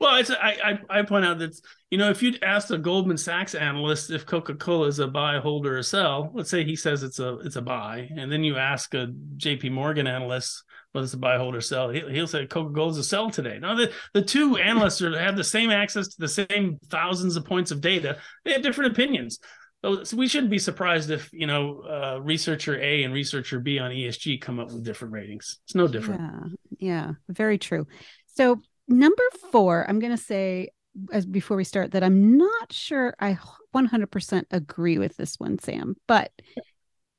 Well, 0.00 0.14
it's, 0.16 0.30
I, 0.30 0.78
I, 0.90 1.00
I 1.00 1.02
point 1.02 1.24
out 1.24 1.40
that 1.40 1.58
you 1.90 1.98
know 1.98 2.10
if 2.10 2.22
you'd 2.22 2.42
asked 2.42 2.70
a 2.70 2.78
Goldman 2.78 3.16
Sachs 3.16 3.54
analyst 3.54 4.10
if 4.10 4.26
Coca 4.26 4.54
Cola 4.54 4.86
is 4.86 5.00
a 5.00 5.08
buy, 5.08 5.38
hold, 5.38 5.66
or 5.66 5.78
a 5.78 5.82
sell, 5.82 6.30
let's 6.34 6.50
say 6.50 6.64
he 6.64 6.76
says 6.76 7.02
it's 7.02 7.18
a 7.18 7.38
it's 7.40 7.56
a 7.56 7.62
buy, 7.62 8.08
and 8.16 8.30
then 8.30 8.44
you 8.44 8.56
ask 8.56 8.94
a 8.94 9.08
J.P. 9.36 9.70
Morgan 9.70 10.06
analyst 10.06 10.62
whether 10.92 11.04
it's 11.04 11.14
a 11.14 11.18
buy, 11.18 11.36
hold, 11.36 11.54
or 11.54 11.60
sell, 11.60 11.90
he, 11.90 12.02
will 12.02 12.26
say 12.26 12.46
Coca 12.46 12.72
Cola 12.72 12.90
is 12.90 12.96
a 12.96 13.04
sell 13.04 13.30
today. 13.30 13.58
Now 13.58 13.74
the 13.74 13.92
the 14.14 14.22
two 14.22 14.56
analysts 14.56 15.02
are, 15.02 15.18
have 15.18 15.36
the 15.36 15.44
same 15.44 15.70
access 15.70 16.08
to 16.08 16.16
the 16.18 16.28
same 16.28 16.78
thousands 16.88 17.36
of 17.36 17.44
points 17.44 17.70
of 17.70 17.80
data. 17.80 18.18
They 18.44 18.52
have 18.52 18.62
different 18.62 18.92
opinions. 18.92 19.38
So, 19.84 20.16
we 20.16 20.26
shouldn't 20.26 20.50
be 20.50 20.58
surprised 20.58 21.10
if 21.10 21.30
you 21.32 21.46
know 21.46 21.82
uh, 21.88 22.20
researcher 22.20 22.80
A 22.80 23.04
and 23.04 23.14
researcher 23.14 23.60
B 23.60 23.78
on 23.78 23.90
ESG 23.90 24.40
come 24.40 24.58
up 24.58 24.72
with 24.72 24.84
different 24.84 25.14
ratings. 25.14 25.58
It's 25.64 25.74
no 25.74 25.86
different. 25.86 26.20
Yeah, 26.20 26.48
yeah, 26.78 27.12
very 27.28 27.58
true. 27.58 27.86
So 28.26 28.60
number 28.88 29.22
four, 29.52 29.84
I'm 29.88 29.98
going 29.98 30.16
to 30.16 30.22
say 30.22 30.70
as 31.12 31.26
before 31.26 31.56
we 31.56 31.64
start 31.64 31.92
that 31.92 32.02
I'm 32.02 32.36
not 32.36 32.72
sure 32.72 33.14
I 33.20 33.38
100% 33.74 34.44
agree 34.50 34.98
with 34.98 35.16
this 35.16 35.38
one, 35.38 35.58
Sam, 35.58 35.96
but 36.06 36.32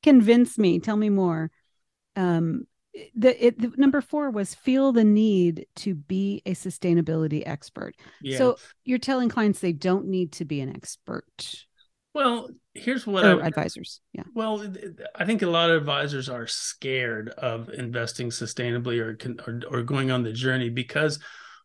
convince 0.04 0.58
me. 0.58 0.80
Tell 0.80 0.98
me 0.98 1.10
more. 1.10 1.52
Um, 2.16 2.66
the, 3.16 3.46
it, 3.46 3.60
the 3.60 3.72
number 3.78 4.02
four 4.02 4.32
was 4.32 4.56
feel 4.56 4.92
the 4.92 5.04
need 5.04 5.68
to 5.78 5.96
be 5.96 6.42
a 6.46 6.52
sustainability 6.52 7.44
expert. 7.46 7.96
Yeah. 8.22 8.38
So 8.38 8.58
you're 8.84 8.98
telling 8.98 9.30
clients 9.30 9.60
they 9.60 9.74
don't 9.74 10.08
need 10.08 10.34
to 10.34 10.46
be 10.46 10.60
an 10.60 10.76
expert. 10.76 11.66
Well, 12.20 12.50
here's 12.74 13.08
what 13.08 13.24
or 13.24 13.42
I, 13.42 13.48
advisors. 13.48 14.02
Yeah. 14.12 14.24
Well, 14.36 14.62
I 15.16 15.24
think 15.24 15.42
a 15.42 15.48
lot 15.48 15.70
of 15.70 15.78
advisors 15.78 16.28
are 16.28 16.48
scared 16.48 17.30
of 17.30 17.70
investing 17.70 18.30
sustainably 18.30 19.00
or 19.00 19.18
or, 19.48 19.62
or 19.72 19.84
going 19.84 20.12
on 20.12 20.24
the 20.24 20.34
journey 20.34 20.68
because 20.68 21.20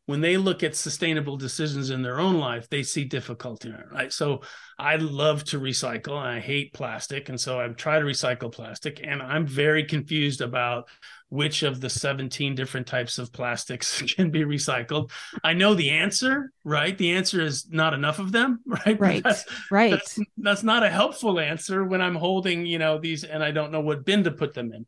when 0.07 0.21
they 0.21 0.37
look 0.37 0.63
at 0.63 0.77
sustainable 0.77 1.37
decisions 1.37 1.89
in 1.89 2.03
their 2.03 2.21
own 2.21 2.39
life, 2.39 2.69
they 2.69 2.83
see 2.83 3.05
difficulty 3.05 3.71
in 3.71 3.75
it, 3.75 3.87
right? 3.91 4.13
So 4.13 4.43
I 4.79 4.97
love 4.97 5.45
to 5.45 5.59
recycle 5.59 6.19
and 6.19 6.29
I 6.29 6.41
hate 6.41 6.75
plastic. 6.75 7.31
And 7.31 7.41
so 7.41 7.59
I 7.59 7.67
try 7.69 7.99
to 7.99 8.05
recycle 8.05 8.53
plastic. 8.53 9.01
And 9.03 9.23
I'm 9.23 9.47
very 9.47 9.85
confused 9.85 10.43
about 10.43 10.89
which 11.31 11.63
of 11.63 11.81
the 11.81 11.89
17 11.89 12.55
different 12.55 12.87
types 12.87 13.19
of 13.19 13.33
plastics 13.33 14.03
can 14.15 14.31
be 14.31 14.45
recycled. 14.45 15.11
I 15.43 15.55
know 15.55 15.73
the 15.75 15.91
answer, 15.91 16.53
right? 16.65 16.97
The 16.97 17.13
answer 17.13 17.41
is 17.41 17.67
not 17.71 17.95
enough 17.95 18.19
of 18.19 18.31
them, 18.31 18.61
right? 18.67 19.01
Right. 19.01 19.23
That's, 19.23 19.47
right. 19.71 19.93
That's, 19.93 20.19
that's 20.37 20.63
not 20.63 20.83
a 20.83 20.91
helpful 20.91 21.41
answer 21.41 21.83
when 21.83 22.03
I'm 22.03 22.15
holding, 22.15 22.67
you 22.67 22.79
know, 22.79 22.99
these 22.99 23.25
and 23.25 23.43
I 23.43 23.53
don't 23.53 23.73
know 23.73 23.81
what 23.81 24.05
bin 24.05 24.25
to 24.25 24.31
put 24.31 24.53
them 24.53 24.73
in. 24.73 24.85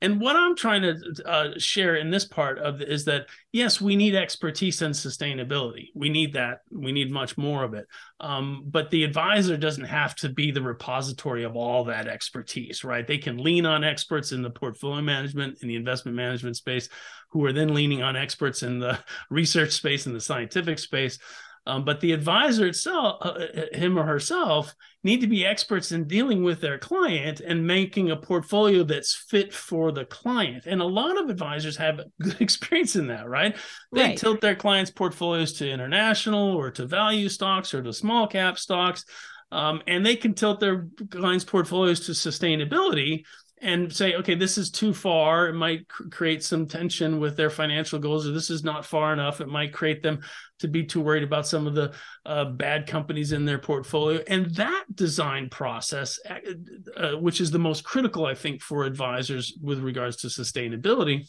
And 0.00 0.20
what 0.20 0.36
I'm 0.36 0.54
trying 0.54 0.82
to 0.82 0.96
uh, 1.26 1.50
share 1.58 1.96
in 1.96 2.10
this 2.10 2.24
part 2.24 2.58
of 2.58 2.80
is 2.80 3.04
that 3.06 3.26
yes, 3.52 3.80
we 3.80 3.96
need 3.96 4.14
expertise 4.14 4.80
and 4.82 4.94
sustainability. 4.94 5.88
We 5.94 6.08
need 6.08 6.34
that. 6.34 6.60
We 6.70 6.92
need 6.92 7.10
much 7.10 7.36
more 7.36 7.64
of 7.64 7.74
it. 7.74 7.86
Um, 8.20 8.64
but 8.66 8.90
the 8.90 9.02
advisor 9.02 9.56
doesn't 9.56 9.84
have 9.84 10.14
to 10.16 10.28
be 10.28 10.52
the 10.52 10.62
repository 10.62 11.42
of 11.42 11.56
all 11.56 11.84
that 11.84 12.06
expertise, 12.06 12.84
right? 12.84 13.06
They 13.06 13.18
can 13.18 13.38
lean 13.38 13.66
on 13.66 13.82
experts 13.82 14.30
in 14.30 14.42
the 14.42 14.50
portfolio 14.50 15.02
management 15.02 15.62
in 15.62 15.68
the 15.68 15.76
investment 15.76 16.16
management 16.16 16.56
space, 16.56 16.88
who 17.30 17.44
are 17.44 17.52
then 17.52 17.74
leaning 17.74 18.02
on 18.02 18.16
experts 18.16 18.62
in 18.62 18.78
the 18.78 18.98
research 19.30 19.72
space 19.72 20.06
and 20.06 20.14
the 20.14 20.20
scientific 20.20 20.78
space. 20.78 21.18
Um, 21.68 21.84
but 21.84 22.00
the 22.00 22.12
advisor 22.12 22.66
itself, 22.66 23.18
uh, 23.20 23.28
uh, 23.28 23.76
him 23.76 23.98
or 23.98 24.04
herself, 24.04 24.74
need 25.04 25.20
to 25.20 25.26
be 25.26 25.44
experts 25.44 25.92
in 25.92 26.08
dealing 26.08 26.42
with 26.42 26.62
their 26.62 26.78
client 26.78 27.40
and 27.40 27.66
making 27.66 28.10
a 28.10 28.16
portfolio 28.16 28.82
that's 28.84 29.14
fit 29.14 29.52
for 29.52 29.92
the 29.92 30.06
client. 30.06 30.64
And 30.64 30.80
a 30.80 30.86
lot 30.86 31.20
of 31.20 31.28
advisors 31.28 31.76
have 31.76 32.00
good 32.22 32.40
experience 32.40 32.96
in 32.96 33.08
that, 33.08 33.28
right? 33.28 33.54
They 33.92 34.02
right. 34.02 34.18
tilt 34.18 34.40
their 34.40 34.56
clients' 34.56 34.90
portfolios 34.90 35.52
to 35.54 35.70
international 35.70 36.56
or 36.56 36.70
to 36.70 36.86
value 36.86 37.28
stocks 37.28 37.74
or 37.74 37.82
to 37.82 37.92
small 37.92 38.26
cap 38.26 38.58
stocks. 38.58 39.04
Um, 39.52 39.82
and 39.86 40.04
they 40.04 40.16
can 40.16 40.32
tilt 40.32 40.60
their 40.60 40.88
clients' 41.10 41.44
portfolios 41.44 42.00
to 42.06 42.12
sustainability 42.12 43.24
and 43.60 43.92
say, 43.92 44.14
okay, 44.14 44.34
this 44.34 44.58
is 44.58 44.70
too 44.70 44.94
far. 44.94 45.48
It 45.48 45.54
might 45.54 45.88
cr- 45.88 46.08
create 46.08 46.42
some 46.44 46.66
tension 46.66 47.20
with 47.20 47.36
their 47.36 47.50
financial 47.50 47.98
goals, 47.98 48.26
or 48.26 48.32
this 48.32 48.50
is 48.50 48.64
not 48.64 48.84
far 48.84 49.12
enough. 49.12 49.40
It 49.40 49.48
might 49.48 49.72
create 49.72 50.02
them 50.02 50.20
to 50.60 50.68
be 50.68 50.84
too 50.84 51.00
worried 51.00 51.22
about 51.22 51.46
some 51.46 51.66
of 51.66 51.74
the 51.74 51.92
uh, 52.26 52.46
bad 52.46 52.86
companies 52.86 53.32
in 53.32 53.44
their 53.44 53.58
portfolio. 53.58 54.22
And 54.28 54.54
that 54.56 54.84
design 54.94 55.48
process, 55.48 56.18
uh, 56.28 56.38
uh 56.96 57.18
which 57.18 57.40
is 57.40 57.50
the 57.50 57.58
most 57.58 57.84
critical, 57.84 58.26
I 58.26 58.34
think, 58.34 58.62
for 58.62 58.84
advisors 58.84 59.56
with 59.62 59.80
regards 59.80 60.16
to 60.18 60.28
sustainability, 60.28 61.28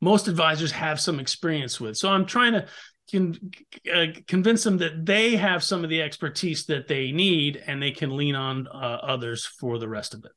most 0.00 0.28
advisors 0.28 0.72
have 0.72 1.00
some 1.00 1.20
experience 1.20 1.80
with. 1.80 1.96
So 1.96 2.10
I'm 2.10 2.26
trying 2.26 2.52
to 2.52 2.66
can 3.08 3.38
uh, 3.94 4.06
convince 4.26 4.64
them 4.64 4.78
that 4.78 5.06
they 5.06 5.36
have 5.36 5.62
some 5.62 5.84
of 5.84 5.90
the 5.90 6.02
expertise 6.02 6.66
that 6.66 6.88
they 6.88 7.12
need 7.12 7.62
and 7.68 7.80
they 7.80 7.92
can 7.92 8.16
lean 8.16 8.34
on 8.34 8.66
uh, 8.66 8.98
others 9.00 9.46
for 9.46 9.78
the 9.78 9.88
rest 9.88 10.12
of 10.12 10.24
it 10.24 10.32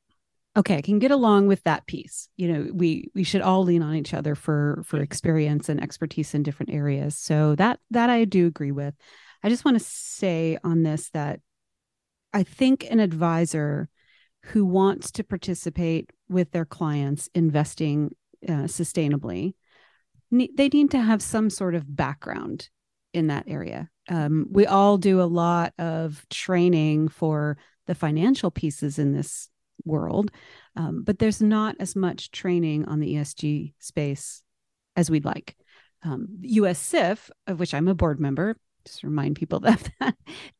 okay 0.58 0.78
i 0.78 0.82
can 0.82 1.00
get 1.00 1.12
along 1.12 1.48
with 1.48 1.64
that 1.64 1.86
piece. 1.86 2.30
You 2.38 2.52
know 2.52 2.72
we 2.74 3.12
we 3.16 3.24
should 3.24 3.42
all 3.42 3.64
lean 3.64 3.84
on 3.84 3.96
each 3.96 4.14
other 4.14 4.36
for 4.36 4.82
for 4.86 5.00
experience 5.00 5.70
and 5.70 5.82
expertise 5.82 6.34
in 6.34 6.44
different 6.44 6.72
areas. 6.72 7.18
So 7.18 7.56
that 7.56 7.80
that 7.92 8.10
i 8.10 8.26
do 8.26 8.48
agree 8.48 8.72
with. 8.72 8.96
I 9.44 9.50
just 9.50 9.64
want 9.64 9.78
to 9.78 9.84
say 9.84 10.58
on 10.64 10.84
this 10.84 11.10
that 11.12 11.40
i 12.34 12.44
think 12.44 12.86
an 12.90 13.00
advisor 13.00 13.90
who 14.44 14.66
wants 14.66 15.12
to 15.12 15.24
participate 15.24 16.12
with 16.30 16.52
their 16.52 16.66
clients 16.66 17.30
investing 17.34 18.16
uh, 18.48 18.68
sustainably 18.68 19.54
they 20.32 20.70
need 20.70 20.92
to 20.92 21.02
have 21.02 21.22
some 21.22 21.50
sort 21.50 21.76
of 21.76 21.96
background 21.96 22.70
in 23.14 23.28
that 23.28 23.46
area. 23.48 23.90
Um, 24.08 24.48
we 24.52 24.66
all 24.66 24.98
do 24.98 25.22
a 25.22 25.24
lot 25.24 25.74
of 25.78 26.26
training 26.30 27.10
for 27.10 27.58
the 27.88 27.96
financial 27.96 28.52
pieces 28.52 29.00
in 29.00 29.14
this 29.14 29.50
world. 29.86 30.32
Um, 30.76 31.04
but 31.04 31.20
there's 31.20 31.42
not 31.42 31.76
as 31.80 31.96
much 31.96 32.32
training 32.32 32.86
on 32.86 33.00
the 33.00 33.16
ESG 33.16 33.74
space 33.80 34.44
as 34.96 35.10
we'd 35.10 35.26
like. 35.26 35.56
Um, 36.04 36.40
of 37.48 37.60
which 37.60 37.74
I'm 37.74 37.88
a 37.88 37.96
board 37.96 38.20
member, 38.20 38.56
just 38.86 39.04
remind 39.04 39.36
people 39.36 39.60
that 39.62 39.90
that 40.00 40.16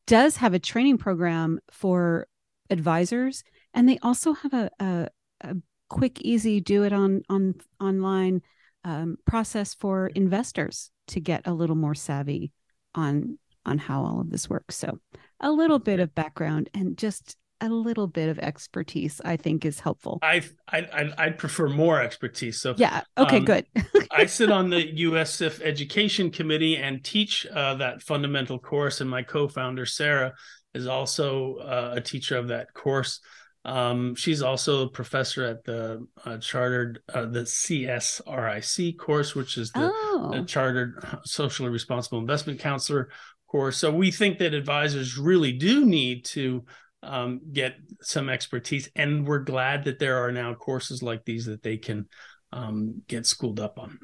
does 0.06 0.36
have 0.36 0.54
a 0.54 0.58
training 0.58 0.98
program 0.98 1.60
for 1.70 2.26
advisors, 2.68 3.42
and 3.74 3.88
they 3.88 3.98
also 4.02 4.34
have 4.34 4.52
a, 4.52 4.70
a, 4.78 5.08
a 5.42 5.56
quick, 5.88 6.20
easy, 6.20 6.60
do 6.60 6.84
it 6.84 6.92
on 6.92 7.22
on 7.28 7.54
online 7.80 8.42
um, 8.84 9.16
process 9.26 9.74
for 9.74 10.08
investors 10.08 10.90
to 11.08 11.20
get 11.20 11.46
a 11.46 11.52
little 11.52 11.76
more 11.76 11.94
savvy 11.94 12.52
on 12.94 13.38
on 13.66 13.78
how 13.78 14.02
all 14.02 14.20
of 14.20 14.30
this 14.30 14.48
works. 14.48 14.76
So 14.76 14.98
a 15.40 15.50
little 15.50 15.78
bit 15.78 16.00
of 16.00 16.14
background 16.14 16.70
and 16.74 16.96
just 16.96 17.36
a 17.60 17.68
little 17.68 18.06
bit 18.06 18.28
of 18.28 18.38
expertise 18.38 19.20
i 19.24 19.36
think 19.36 19.64
is 19.64 19.80
helpful. 19.80 20.18
I 20.22 20.42
i 20.68 21.12
i'd 21.18 21.38
prefer 21.38 21.68
more 21.68 22.00
expertise. 22.00 22.60
So 22.60 22.74
yeah. 22.76 23.02
Okay 23.18 23.38
um, 23.38 23.44
good. 23.44 23.66
I 24.10 24.26
sit 24.26 24.50
on 24.50 24.70
the 24.70 24.96
US 25.08 25.34
SIF 25.34 25.60
education 25.62 26.30
committee 26.30 26.76
and 26.76 27.02
teach 27.04 27.46
uh, 27.46 27.74
that 27.76 28.02
fundamental 28.02 28.58
course 28.58 29.00
and 29.00 29.08
my 29.08 29.22
co-founder 29.22 29.86
sarah 29.86 30.32
is 30.74 30.86
also 30.86 31.56
uh, 31.56 31.94
a 31.96 32.00
teacher 32.00 32.36
of 32.36 32.48
that 32.48 32.72
course. 32.74 33.20
Um, 33.64 34.14
she's 34.14 34.40
also 34.40 34.86
a 34.86 34.90
professor 34.90 35.44
at 35.44 35.64
the 35.64 36.06
uh, 36.24 36.38
chartered 36.38 37.00
uh, 37.12 37.26
the 37.26 37.40
csric 37.42 38.96
course 38.96 39.34
which 39.34 39.58
is 39.58 39.70
the, 39.72 39.90
oh. 39.92 40.30
the 40.32 40.44
chartered 40.44 41.04
socially 41.24 41.68
responsible 41.68 42.18
investment 42.18 42.58
counselor 42.58 43.10
course. 43.50 43.76
So 43.76 43.92
we 43.92 44.10
think 44.10 44.38
that 44.38 44.54
advisors 44.54 45.18
really 45.18 45.52
do 45.52 45.84
need 45.84 46.24
to 46.26 46.64
um, 47.02 47.40
get 47.52 47.76
some 48.00 48.28
expertise. 48.28 48.88
And 48.94 49.26
we're 49.26 49.40
glad 49.40 49.84
that 49.84 49.98
there 49.98 50.24
are 50.24 50.32
now 50.32 50.54
courses 50.54 51.02
like 51.02 51.24
these 51.24 51.46
that 51.46 51.62
they 51.62 51.76
can 51.76 52.06
um, 52.52 53.02
get 53.06 53.26
schooled 53.26 53.60
up 53.60 53.78
on. 53.78 53.98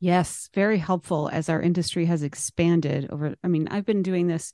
Yes, 0.00 0.48
very 0.54 0.78
helpful 0.78 1.30
as 1.32 1.48
our 1.48 1.62
industry 1.62 2.06
has 2.06 2.22
expanded 2.22 3.08
over. 3.10 3.34
I 3.44 3.48
mean, 3.48 3.68
I've 3.68 3.86
been 3.86 4.02
doing 4.02 4.26
this 4.26 4.52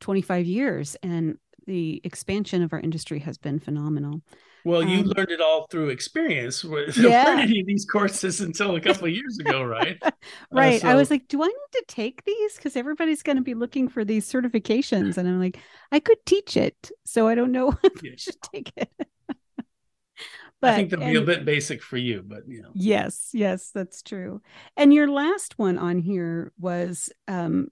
25 0.00 0.46
years 0.46 0.96
and 1.02 1.36
the 1.66 2.00
expansion 2.02 2.62
of 2.62 2.72
our 2.72 2.80
industry 2.80 3.18
has 3.20 3.36
been 3.36 3.58
phenomenal. 3.58 4.22
Well, 4.64 4.82
you 4.82 5.00
um, 5.00 5.12
learned 5.16 5.30
it 5.30 5.40
all 5.40 5.66
through 5.70 5.88
experience. 5.90 6.62
There 6.62 6.88
yeah. 6.96 7.24
weren't 7.24 7.40
any 7.40 7.60
of 7.60 7.66
these 7.66 7.84
courses 7.84 8.40
until 8.40 8.76
a 8.76 8.80
couple 8.80 9.06
of 9.06 9.12
years 9.12 9.38
ago, 9.38 9.62
right? 9.62 9.98
right. 10.50 10.76
Uh, 10.76 10.78
so... 10.78 10.88
I 10.88 10.94
was 10.94 11.10
like, 11.10 11.28
do 11.28 11.42
I 11.42 11.46
need 11.46 11.72
to 11.72 11.84
take 11.88 12.24
these? 12.24 12.56
Because 12.56 12.76
everybody's 12.76 13.22
going 13.22 13.36
to 13.36 13.42
be 13.42 13.54
looking 13.54 13.88
for 13.88 14.04
these 14.04 14.30
certifications. 14.30 15.16
And 15.16 15.28
I'm 15.28 15.40
like, 15.40 15.58
I 15.92 16.00
could 16.00 16.18
teach 16.26 16.56
it. 16.56 16.90
So 17.04 17.28
I 17.28 17.34
don't 17.34 17.52
know 17.52 17.76
if 17.84 18.02
yeah. 18.02 18.12
I 18.12 18.16
should 18.16 18.42
take 18.42 18.72
it. 18.76 18.90
but, 20.60 20.74
I 20.74 20.76
think 20.76 20.90
that'll 20.90 21.06
be 21.06 21.16
a 21.16 21.22
bit 21.22 21.44
basic 21.44 21.82
for 21.82 21.96
you, 21.96 22.22
but 22.26 22.42
you 22.46 22.62
know. 22.62 22.70
Yes, 22.74 23.30
yes, 23.32 23.70
that's 23.72 24.02
true. 24.02 24.42
And 24.76 24.92
your 24.92 25.08
last 25.08 25.58
one 25.58 25.78
on 25.78 25.98
here 25.98 26.52
was 26.58 27.10
um, 27.26 27.68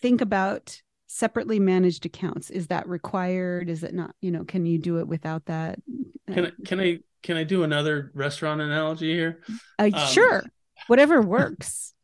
think 0.00 0.20
about 0.20 0.82
separately 1.14 1.60
managed 1.60 2.04
accounts 2.04 2.50
is 2.50 2.66
that 2.66 2.88
required? 2.88 3.70
Is 3.70 3.84
it 3.84 3.94
not 3.94 4.14
you 4.20 4.32
know 4.32 4.44
can 4.44 4.66
you 4.66 4.78
do 4.78 4.98
it 4.98 5.06
without 5.06 5.46
that? 5.46 5.78
Can 6.26 6.46
I, 6.46 6.52
can 6.64 6.80
I 6.80 6.98
can 7.22 7.36
I 7.36 7.44
do 7.44 7.62
another 7.62 8.10
restaurant 8.14 8.60
analogy 8.60 9.14
here? 9.14 9.40
Uh, 9.78 9.90
um, 9.94 10.06
sure. 10.08 10.44
Whatever 10.88 11.22
works. 11.22 11.94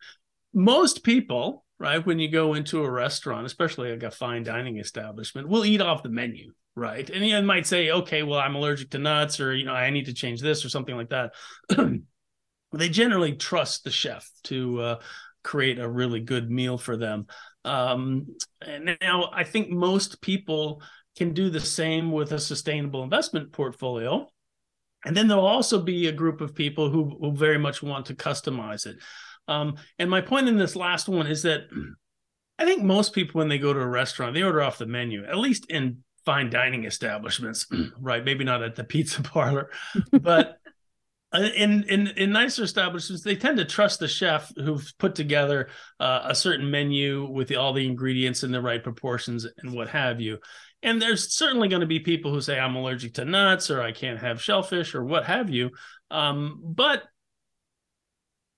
Most 0.54 1.02
people 1.02 1.64
right 1.78 2.04
when 2.04 2.18
you 2.18 2.30
go 2.30 2.54
into 2.54 2.84
a 2.84 2.90
restaurant 2.90 3.46
especially 3.46 3.92
like 3.92 4.02
a 4.02 4.10
fine 4.10 4.42
dining 4.42 4.78
establishment 4.78 5.48
will 5.48 5.64
eat 5.64 5.80
off 5.80 6.02
the 6.02 6.08
menu 6.08 6.52
right? 6.74 7.10
And 7.10 7.26
you 7.26 7.40
might 7.42 7.66
say 7.66 7.90
okay 7.90 8.22
well 8.22 8.38
i'm 8.38 8.54
allergic 8.54 8.90
to 8.90 8.98
nuts 8.98 9.40
or 9.40 9.54
you 9.54 9.64
know 9.64 9.72
i 9.72 9.90
need 9.90 10.06
to 10.06 10.14
change 10.14 10.40
this 10.40 10.64
or 10.64 10.68
something 10.68 10.96
like 10.96 11.10
that. 11.10 11.32
They 12.72 12.90
generally 12.90 13.32
trust 13.32 13.84
the 13.84 13.90
chef 13.90 14.28
to 14.44 14.80
uh, 14.80 14.98
create 15.42 15.78
a 15.78 15.88
really 15.88 16.20
good 16.20 16.50
meal 16.50 16.76
for 16.76 16.98
them 16.98 17.26
um, 17.68 18.26
and 18.60 18.96
now 19.00 19.30
I 19.32 19.44
think 19.44 19.70
most 19.70 20.20
people 20.20 20.82
can 21.16 21.34
do 21.34 21.50
the 21.50 21.60
same 21.60 22.12
with 22.12 22.32
a 22.32 22.38
sustainable 22.38 23.02
investment 23.02 23.52
portfolio. 23.52 24.26
And 25.04 25.16
then 25.16 25.28
there'll 25.28 25.46
also 25.46 25.80
be 25.80 26.06
a 26.06 26.12
group 26.12 26.40
of 26.40 26.54
people 26.54 26.90
who, 26.90 27.32
very 27.36 27.58
much 27.58 27.82
want 27.82 28.06
to 28.06 28.14
customize 28.14 28.86
it. 28.86 28.96
Um, 29.46 29.76
and 29.98 30.10
my 30.10 30.20
point 30.20 30.48
in 30.48 30.58
this 30.58 30.76
last 30.76 31.08
one 31.08 31.26
is 31.26 31.42
that 31.42 31.62
I 32.58 32.64
think 32.64 32.82
most 32.82 33.14
people, 33.14 33.38
when 33.38 33.48
they 33.48 33.58
go 33.58 33.72
to 33.72 33.80
a 33.80 33.86
restaurant, 33.86 34.34
they 34.34 34.42
order 34.42 34.62
off 34.62 34.78
the 34.78 34.86
menu, 34.86 35.24
at 35.24 35.38
least 35.38 35.66
in 35.70 36.02
fine 36.24 36.50
dining 36.50 36.84
establishments, 36.84 37.66
right? 38.00 38.24
Maybe 38.24 38.44
not 38.44 38.62
at 38.62 38.76
the 38.76 38.84
pizza 38.84 39.22
parlor, 39.22 39.70
but 40.12 40.57
in 41.34 41.84
in 41.84 42.06
in 42.08 42.32
nicer 42.32 42.62
establishments 42.62 43.22
they 43.22 43.36
tend 43.36 43.58
to 43.58 43.64
trust 43.64 44.00
the 44.00 44.08
chef 44.08 44.50
who's 44.56 44.92
put 44.92 45.14
together 45.14 45.68
uh, 46.00 46.20
a 46.24 46.34
certain 46.34 46.70
menu 46.70 47.26
with 47.26 47.48
the, 47.48 47.56
all 47.56 47.74
the 47.74 47.86
ingredients 47.86 48.42
in 48.42 48.52
the 48.52 48.62
right 48.62 48.82
proportions 48.82 49.46
and 49.58 49.72
what 49.72 49.88
have 49.88 50.20
you 50.20 50.38
and 50.82 51.02
there's 51.02 51.34
certainly 51.34 51.68
going 51.68 51.80
to 51.80 51.86
be 51.86 52.00
people 52.00 52.32
who 52.32 52.40
say 52.40 52.58
i'm 52.58 52.76
allergic 52.76 53.12
to 53.12 53.24
nuts 53.26 53.70
or 53.70 53.82
i 53.82 53.92
can't 53.92 54.20
have 54.20 54.40
shellfish 54.40 54.94
or 54.94 55.04
what 55.04 55.24
have 55.24 55.50
you 55.50 55.70
um, 56.10 56.60
but 56.64 57.02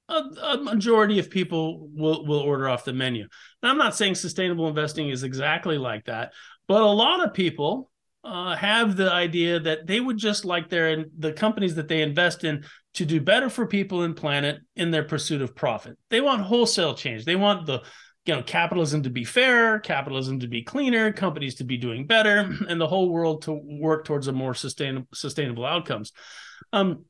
a, 0.09 0.23
a, 0.43 0.59
majority 0.59 1.19
of 1.19 1.31
people 1.31 1.89
will 1.95 2.27
will 2.27 2.41
order 2.41 2.69
off 2.69 2.85
the 2.85 2.93
menu. 2.93 3.29
I'm 3.63 3.79
not 3.79 3.97
saying 3.97 4.17
sustainable 4.17 4.69
investing 4.69 5.09
is 5.09 5.23
exactly 5.23 5.79
like 5.79 6.07
that, 6.07 6.33
but 6.67 6.83
a 6.83 6.87
lot 6.87 7.25
of 7.25 7.33
people 7.33 7.91
uh, 8.23 8.55
have 8.55 8.97
the 8.97 9.11
idea 9.11 9.61
that 9.61 9.87
they 9.87 10.01
would 10.01 10.19
just 10.19 10.45
like 10.45 10.69
their 10.69 11.05
the 11.19 11.33
companies 11.33 11.75
that 11.77 11.89
they 11.89 12.03
invest 12.03 12.45
in 12.45 12.65
to 12.95 13.05
do 13.05 13.21
better 13.21 13.49
for 13.49 13.67
people 13.67 14.03
and 14.03 14.17
planet 14.17 14.61
in 14.77 14.91
their 14.91 15.05
pursuit 15.05 15.41
of 15.41 15.55
profit. 15.55 15.97
They 16.11 16.21
want 16.21 16.43
wholesale 16.43 16.95
change. 16.95 17.25
They 17.25 17.37
want 17.37 17.67
the 17.67 17.83
you 18.27 18.35
know 18.35 18.43
capitalism 18.43 19.03
to 19.05 19.11
be 19.11 19.25
fairer, 19.25 19.79
capitalism 19.79 20.41
to 20.41 20.49
be 20.49 20.63
cleaner, 20.63 21.13
companies 21.13 21.57
to 21.57 21.65
be 21.65 21.79
doing 21.79 22.07
better, 22.07 22.55
and 22.69 22.81
the 22.81 22.89
whole 22.89 23.09
world 23.09 23.43
to 23.43 23.53
work 23.53 24.05
towards 24.05 24.29
a 24.29 24.33
more 24.33 24.55
sustainable 24.55 25.09
sustainable 25.15 25.65
outcomes. 25.65 26.13
Um, 26.73 27.05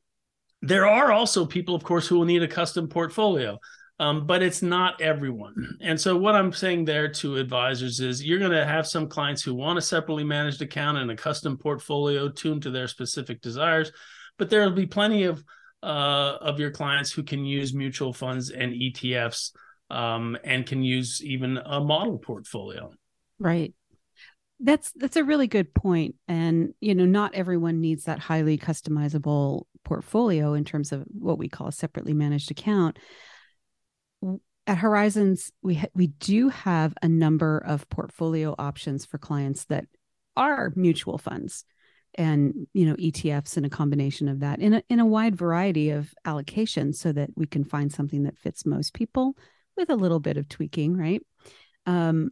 there 0.61 0.85
are 0.85 1.11
also 1.11 1.45
people, 1.45 1.75
of 1.75 1.83
course, 1.83 2.07
who 2.07 2.17
will 2.17 2.25
need 2.25 2.43
a 2.43 2.47
custom 2.47 2.87
portfolio. 2.87 3.59
Um, 4.01 4.25
but 4.25 4.41
it's 4.41 4.63
not 4.63 4.99
everyone. 4.99 5.77
And 5.79 6.01
so, 6.01 6.17
what 6.17 6.33
I'm 6.33 6.51
saying 6.51 6.85
there 6.85 7.07
to 7.07 7.35
advisors 7.37 7.99
is 7.99 8.25
you're 8.25 8.39
going 8.39 8.49
to 8.49 8.65
have 8.65 8.87
some 8.87 9.07
clients 9.07 9.43
who 9.43 9.53
want 9.53 9.77
a 9.77 9.81
separately 9.81 10.23
managed 10.23 10.59
account 10.63 10.97
and 10.97 11.11
a 11.11 11.15
custom 11.15 11.55
portfolio 11.55 12.27
tuned 12.27 12.63
to 12.63 12.71
their 12.71 12.87
specific 12.87 13.41
desires, 13.41 13.91
but 14.39 14.49
there 14.49 14.61
will 14.61 14.75
be 14.75 14.87
plenty 14.87 15.25
of 15.25 15.43
uh, 15.83 16.37
of 16.41 16.59
your 16.59 16.71
clients 16.71 17.11
who 17.11 17.21
can 17.21 17.45
use 17.45 17.75
mutual 17.75 18.11
funds 18.11 18.49
and 18.49 18.73
ETFs 18.73 19.51
um, 19.91 20.35
and 20.43 20.65
can 20.65 20.81
use 20.81 21.23
even 21.23 21.57
a 21.57 21.79
model 21.79 22.17
portfolio. 22.17 22.91
Right. 23.37 23.75
That's 24.59 24.91
that's 24.93 25.15
a 25.15 25.23
really 25.23 25.47
good 25.47 25.75
point, 25.75 26.15
and 26.27 26.73
you 26.81 26.95
know, 26.95 27.05
not 27.05 27.35
everyone 27.35 27.81
needs 27.81 28.05
that 28.05 28.17
highly 28.17 28.57
customizable 28.57 29.65
portfolio 29.85 30.55
in 30.55 30.65
terms 30.65 30.91
of 30.91 31.03
what 31.07 31.37
we 31.37 31.49
call 31.49 31.67
a 31.67 31.71
separately 31.71 32.15
managed 32.15 32.49
account. 32.49 32.97
At 34.71 34.77
Horizons, 34.77 35.51
we 35.61 35.75
ha- 35.75 35.89
we 35.93 36.07
do 36.07 36.47
have 36.47 36.93
a 37.01 37.09
number 37.09 37.57
of 37.57 37.89
portfolio 37.89 38.55
options 38.57 39.03
for 39.03 39.17
clients 39.17 39.65
that 39.65 39.83
are 40.37 40.71
mutual 40.77 41.17
funds 41.17 41.65
and 42.15 42.67
you 42.73 42.85
know 42.85 42.95
ETFs 42.95 43.57
and 43.57 43.65
a 43.65 43.69
combination 43.69 44.29
of 44.29 44.39
that 44.39 44.59
in 44.59 44.75
a 44.75 44.83
in 44.87 45.01
a 45.01 45.05
wide 45.05 45.35
variety 45.35 45.89
of 45.89 46.13
allocations 46.25 46.95
so 46.95 47.11
that 47.11 47.31
we 47.35 47.45
can 47.45 47.65
find 47.65 47.91
something 47.91 48.23
that 48.23 48.37
fits 48.37 48.65
most 48.65 48.93
people 48.93 49.35
with 49.75 49.89
a 49.89 49.95
little 49.97 50.21
bit 50.21 50.37
of 50.37 50.47
tweaking, 50.47 50.95
right? 50.95 51.21
Um, 51.85 52.29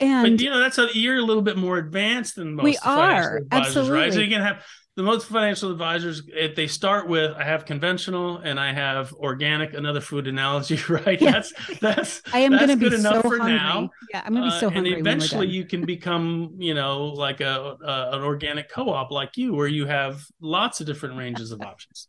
and 0.00 0.38
but 0.38 0.42
you 0.42 0.48
know 0.48 0.58
that's 0.58 0.78
a 0.78 0.88
you're 0.94 1.18
a 1.18 1.22
little 1.22 1.42
bit 1.42 1.58
more 1.58 1.76
advanced 1.76 2.36
than 2.36 2.54
most 2.54 2.64
we 2.64 2.78
are 2.82 3.42
absolutely 3.52 3.92
right. 3.92 4.10
So 4.14 4.20
you 4.20 4.30
can 4.30 4.40
have 4.40 4.64
the 4.94 5.02
most 5.02 5.26
financial 5.26 5.70
advisors 5.70 6.22
if 6.28 6.54
they 6.54 6.66
start 6.66 7.08
with 7.08 7.30
i 7.36 7.44
have 7.44 7.64
conventional 7.64 8.38
and 8.38 8.60
i 8.60 8.72
have 8.72 9.12
organic 9.14 9.72
another 9.74 10.00
food 10.00 10.26
analogy 10.26 10.78
right 10.88 11.20
Yeah. 11.20 11.30
that's 11.32 11.52
that's 11.80 12.22
I 12.32 12.40
am 12.40 12.52
that's 12.52 12.66
going 12.66 12.78
to 12.78 12.84
be 12.84 12.90
good 12.90 13.00
so 13.00 13.08
enough 13.10 13.22
for 13.22 13.38
hungry. 13.38 13.54
now 13.56 13.90
Yeah, 14.12 14.22
I'm 14.24 14.34
going 14.34 14.44
to 14.44 14.50
be 14.54 14.60
so 14.60 14.66
Uh, 14.66 14.70
hungry. 14.70 14.92
and 14.92 15.00
eventually 15.00 15.48
you 15.48 15.64
can 15.64 15.84
become 15.86 16.54
you 16.58 16.74
know 16.74 17.04
like 17.06 17.40
a, 17.40 17.76
a 17.82 18.16
an 18.16 18.22
organic 18.22 18.68
co-op 18.70 19.10
like 19.10 19.36
you 19.36 19.54
where 19.54 19.66
you 19.68 19.86
have 19.86 20.24
lots 20.40 20.80
of 20.80 20.86
different 20.86 21.16
ranges 21.16 21.52
of 21.52 21.62
options 21.62 22.08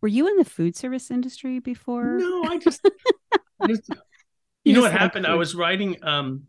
Were 0.00 0.08
you 0.08 0.26
in 0.28 0.36
the 0.38 0.44
food 0.46 0.76
service 0.76 1.10
industry 1.10 1.58
before? 1.58 2.16
no 2.18 2.44
i 2.44 2.58
just, 2.66 2.80
I 3.60 3.66
just- 3.66 3.88
You 3.90 3.96
you 4.64 4.72
know 4.74 4.80
just 4.82 4.92
what 4.92 5.00
happened 5.00 5.26
i 5.26 5.34
was 5.34 5.54
writing 5.54 6.02
um 6.02 6.44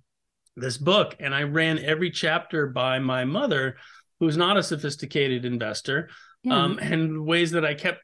this 0.55 0.77
book 0.77 1.15
and 1.19 1.33
i 1.35 1.43
ran 1.43 1.79
every 1.79 2.11
chapter 2.11 2.67
by 2.67 2.99
my 2.99 3.23
mother 3.25 3.75
who's 4.19 4.37
not 4.37 4.57
a 4.57 4.63
sophisticated 4.63 5.45
investor 5.45 6.09
Yeah. 6.43 6.63
um, 6.63 6.79
and 6.79 7.25
ways 7.25 7.51
that 7.51 7.65
I 7.65 7.73
kept 7.73 8.01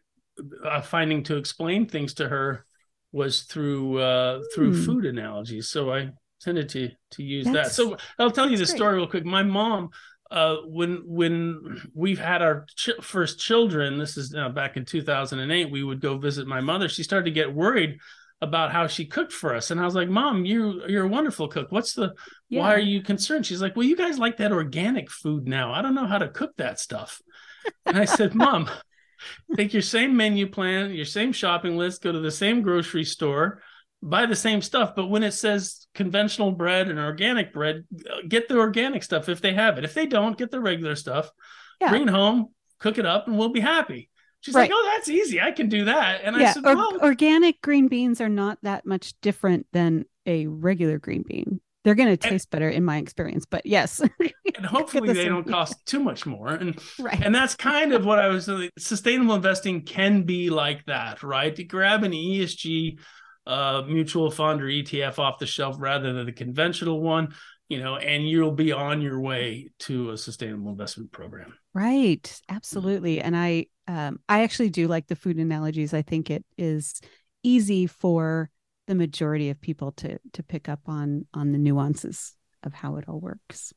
uh, 0.63 0.81
finding 0.81 1.23
to 1.23 1.37
explain 1.37 1.87
things 1.87 2.13
to 2.15 2.27
her 2.27 2.65
was 3.11 3.43
through 3.43 3.99
uh, 3.99 4.41
through 4.53 4.73
Hmm. 4.75 4.83
food 4.85 5.05
analogies. 5.05 5.69
So 5.69 5.93
I 5.93 6.09
tended 6.41 6.69
to 6.69 6.89
to 7.11 7.23
use 7.23 7.45
that. 7.47 7.71
So 7.71 7.95
I'll 8.19 8.31
tell 8.31 8.49
you 8.49 8.57
that's 8.57 8.71
the 8.71 8.77
story 8.77 8.95
real 8.97 9.07
quick. 9.07 9.25
My 9.25 9.43
mom, 9.43 9.89
uh, 10.31 10.57
when 10.65 11.03
when 11.05 11.81
we've 11.93 12.19
had 12.19 12.41
our 12.41 12.65
ch- 12.75 12.99
first 13.01 13.39
children, 13.39 13.97
this 13.97 14.17
is 14.17 14.35
uh, 14.35 14.49
back 14.49 14.75
in 14.75 14.83
2008, 14.83 15.71
we 15.71 15.83
would 15.83 16.01
go 16.01 16.17
visit 16.17 16.45
my 16.47 16.59
mother. 16.59 16.89
She 16.89 17.03
started 17.03 17.25
to 17.25 17.31
get 17.31 17.53
worried 17.53 17.99
about 18.45 18.71
how 18.71 18.87
she 18.87 19.05
cooked 19.05 19.33
for 19.33 19.53
us, 19.55 19.71
and 19.71 19.81
I 19.81 19.85
was 19.85 19.95
like, 19.95 20.07
"Mom, 20.09 20.45
you 20.45 20.83
you're 20.87 21.05
a 21.05 21.09
wonderful 21.09 21.47
cook. 21.49 21.71
What's 21.71 21.93
the 21.93 22.13
yeah. 22.49 22.61
why 22.61 22.73
are 22.73 22.79
you 22.79 23.01
concerned? 23.01 23.45
She's 23.45 23.61
like, 23.61 23.75
Well, 23.75 23.85
you 23.85 23.95
guys 23.97 24.17
like 24.17 24.37
that 24.37 24.51
organic 24.53 25.11
food 25.11 25.47
now. 25.47 25.73
I 25.73 25.81
don't 25.81 25.95
know 25.95 26.07
how 26.07 26.19
to 26.19 26.29
cook 26.29 26.51
that 26.57 26.79
stuff. 26.79 27.21
And 27.85 27.97
I 27.97 28.05
said, 28.05 28.35
Mom, 28.35 28.69
take 29.57 29.73
your 29.73 29.81
same 29.81 30.15
menu 30.15 30.47
plan, 30.47 30.93
your 30.93 31.05
same 31.05 31.31
shopping 31.33 31.77
list, 31.77 32.03
go 32.03 32.11
to 32.11 32.19
the 32.19 32.31
same 32.31 32.61
grocery 32.61 33.03
store, 33.03 33.61
buy 34.01 34.25
the 34.25 34.35
same 34.35 34.61
stuff. 34.61 34.95
But 34.95 35.07
when 35.07 35.23
it 35.23 35.33
says 35.33 35.87
conventional 35.95 36.51
bread 36.51 36.89
and 36.89 36.99
organic 36.99 37.53
bread, 37.53 37.85
get 38.27 38.47
the 38.47 38.57
organic 38.57 39.03
stuff 39.03 39.29
if 39.29 39.41
they 39.41 39.53
have 39.53 39.77
it. 39.77 39.83
If 39.83 39.93
they 39.93 40.05
don't, 40.05 40.37
get 40.37 40.51
the 40.51 40.59
regular 40.59 40.95
stuff, 40.95 41.29
Yeah. 41.81 41.89
bring 41.89 42.03
it 42.03 42.09
home, 42.09 42.49
cook 42.79 42.97
it 42.97 43.05
up, 43.05 43.27
and 43.27 43.37
we'll 43.37 43.49
be 43.49 43.61
happy. 43.61 44.09
She's 44.45 44.53
Right. 44.53 44.69
like, 44.69 44.71
Oh, 44.71 44.91
that's 44.95 45.09
easy. 45.09 45.41
I 45.41 45.51
can 45.51 45.69
do 45.69 45.85
that. 45.85 46.21
And 46.23 46.35
I 46.35 46.41
yeah, 46.41 46.53
said, 46.53 46.65
or- 46.65 46.75
Well, 46.75 46.99
organic 47.01 47.61
green 47.61 47.87
beans 47.87 48.21
are 48.21 48.29
not 48.29 48.59
that 48.61 48.85
much 48.85 49.15
different 49.21 49.65
than 49.73 50.05
a 50.27 50.45
regular 50.45 50.99
green 50.99 51.23
bean. 51.27 51.59
They're 51.83 51.95
going 51.95 52.15
to 52.15 52.17
taste 52.17 52.51
better 52.51 52.69
in 52.69 52.83
my 52.85 52.97
experience, 52.97 53.45
but 53.45 53.65
yes, 53.65 53.99
and 54.55 54.65
hopefully 54.65 55.07
the 55.07 55.13
they 55.13 55.25
don't 55.25 55.47
cost 55.47 55.83
too 55.87 55.99
much 55.99 56.25
more. 56.27 56.49
And 56.49 56.79
right. 56.99 57.19
and 57.23 57.33
that's 57.33 57.55
kind 57.55 57.93
of 57.93 58.05
what 58.05 58.19
I 58.19 58.27
was 58.27 58.49
sustainable 58.77 59.35
investing 59.35 59.81
can 59.83 60.23
be 60.23 60.49
like 60.51 60.85
that, 60.85 61.23
right? 61.23 61.55
To 61.55 61.63
grab 61.63 62.03
an 62.03 62.11
ESG 62.11 62.99
uh, 63.47 63.83
mutual 63.87 64.31
fund 64.31 64.61
or 64.61 64.65
ETF 64.65 65.19
off 65.19 65.37
the 65.39 65.45
shelf 65.45 65.75
rather 65.79 66.11
than 66.13 66.25
the 66.25 66.31
conventional 66.31 67.01
one, 67.01 67.33
you 67.67 67.79
know, 67.79 67.97
and 67.97 68.27
you'll 68.27 68.51
be 68.51 68.71
on 68.71 69.01
your 69.01 69.19
way 69.19 69.69
to 69.79 70.11
a 70.11 70.17
sustainable 70.17 70.71
investment 70.71 71.11
program. 71.11 71.57
Right. 71.73 72.41
Absolutely. 72.49 73.21
And 73.21 73.35
I 73.35 73.67
um 73.87 74.19
I 74.29 74.43
actually 74.43 74.69
do 74.69 74.87
like 74.87 75.07
the 75.07 75.15
food 75.15 75.37
analogies. 75.37 75.93
I 75.93 76.01
think 76.01 76.29
it 76.29 76.45
is 76.57 77.01
easy 77.43 77.87
for 77.87 78.49
the 78.87 78.95
majority 78.95 79.49
of 79.49 79.59
people 79.59 79.91
to 79.93 80.19
to 80.33 80.43
pick 80.43 80.69
up 80.69 80.81
on 80.85 81.25
on 81.33 81.51
the 81.51 81.57
nuances 81.57 82.35
of 82.63 82.73
how 82.73 82.97
it 82.97 83.05
all 83.07 83.19
works. 83.19 83.73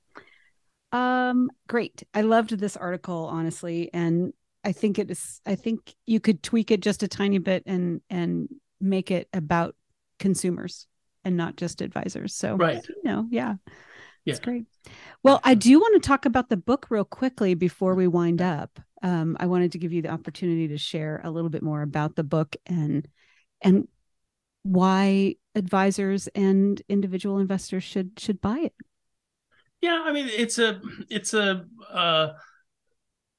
Um 0.93 1.51
great. 1.67 2.03
I 2.13 2.23
loved 2.23 2.51
this 2.51 2.77
article 2.77 3.27
honestly 3.27 3.91
and 3.95 4.33
I 4.65 4.73
think 4.73 4.99
it 4.99 5.11
is 5.11 5.41
I 5.47 5.55
think 5.55 5.95
you 6.07 6.21
could 6.21 6.43
tweak 6.43 6.71
it 6.71 6.81
just 6.81 7.03
a 7.03 7.09
tiny 7.09 7.39
bit 7.39 7.63
and 7.65 8.03
and 8.11 8.49
make 8.81 9.11
it 9.11 9.29
about 9.33 9.75
consumers 10.19 10.87
and 11.29 11.37
not 11.37 11.57
just 11.57 11.81
advisors. 11.81 12.35
So 12.35 12.57
Right. 12.57 12.85
you 12.89 12.97
know, 13.05 13.29
yeah. 13.31 13.55
That's 14.27 14.41
Yeah. 14.41 14.45
great. 14.45 14.65
Well, 15.23 15.41
I 15.45 15.55
do 15.55 15.79
want 15.79 16.03
to 16.03 16.07
talk 16.07 16.27
about 16.27 16.49
the 16.49 16.57
book 16.57 16.87
real 16.91 17.05
quickly 17.05 17.55
before 17.55 17.95
we 17.95 18.09
wind 18.09 18.43
up. 18.43 18.81
Um, 19.03 19.37
I 19.39 19.47
wanted 19.47 19.73
to 19.73 19.79
give 19.79 19.93
you 19.93 20.03
the 20.03 20.11
opportunity 20.11 20.69
to 20.69 20.79
share 20.79 21.21
a 21.23 21.31
little 21.31 21.51
bit 21.51 21.63
more 21.63 21.83
about 21.83 22.17
the 22.17 22.25
book 22.25 22.57
and 22.67 23.07
and 23.63 23.87
why 24.63 25.37
advisors 25.55 26.29
and 26.29 26.81
individual 26.89 27.39
investors 27.39 27.85
should 27.85 28.19
should 28.19 28.41
buy 28.41 28.59
it. 28.59 28.75
Yeah, 29.81 30.03
I 30.05 30.13
mean 30.13 30.29
it's 30.29 30.59
a 30.59 30.81
it's 31.09 31.35
a 31.35 31.65
uh 31.91 32.33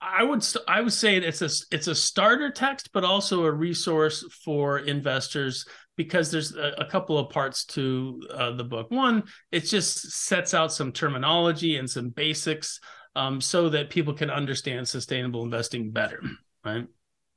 I 0.02 0.24
would 0.24 0.46
I 0.68 0.82
would 0.82 0.94
say 0.94 1.18
it's 1.18 1.42
a 1.42 1.50
it's 1.76 1.88
a 1.88 1.96
starter 1.96 2.52
text, 2.52 2.92
but 2.94 3.04
also 3.04 3.44
a 3.44 3.52
resource 3.52 4.24
for 4.46 4.80
investors 4.80 5.66
because 6.00 6.32
there's 6.32 6.56
a, 6.56 6.76
a 6.78 6.86
couple 6.86 7.18
of 7.18 7.30
parts 7.30 7.66
to 7.66 8.22
uh, 8.34 8.52
the 8.52 8.64
book. 8.64 8.90
One, 8.90 9.22
it 9.52 9.66
just 9.66 10.10
sets 10.12 10.54
out 10.54 10.72
some 10.72 10.94
terminology 10.94 11.76
and 11.76 11.90
some 11.90 12.08
basics 12.08 12.80
um, 13.18 13.42
so 13.42 13.68
that 13.68 13.90
people 13.90 14.14
can 14.14 14.30
understand 14.30 14.88
sustainable 14.88 15.44
investing 15.44 15.92
better, 15.92 16.22
right? 16.64 16.88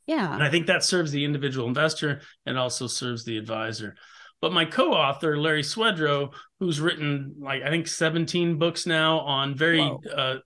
Yeah. 0.06 0.32
And 0.32 0.44
I 0.44 0.48
think 0.48 0.68
that 0.68 0.84
serves 0.84 1.10
the 1.10 1.24
individual 1.24 1.66
investor 1.66 2.20
and 2.46 2.56
also 2.56 2.86
serves 2.86 3.24
the 3.24 3.36
advisor. 3.36 3.96
But 4.40 4.52
my 4.52 4.64
co-author, 4.64 5.36
Larry 5.36 5.64
Swedroe, 5.64 6.32
who's 6.60 6.80
written 6.80 7.34
like 7.40 7.64
I 7.64 7.68
think 7.68 7.88
17 7.88 8.60
books 8.60 8.86
now 8.86 9.18
on 9.18 9.56
very 9.56 9.92
uh, 10.16 10.36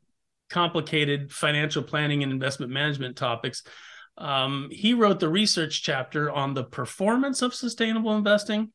complicated 0.48 1.30
financial 1.30 1.82
planning 1.82 2.22
and 2.22 2.32
investment 2.32 2.72
management 2.72 3.16
topics, 3.16 3.62
um, 4.18 4.68
he 4.70 4.94
wrote 4.94 5.20
the 5.20 5.28
research 5.28 5.82
chapter 5.82 6.30
on 6.30 6.54
the 6.54 6.64
performance 6.64 7.42
of 7.42 7.54
sustainable 7.54 8.16
investing 8.16 8.72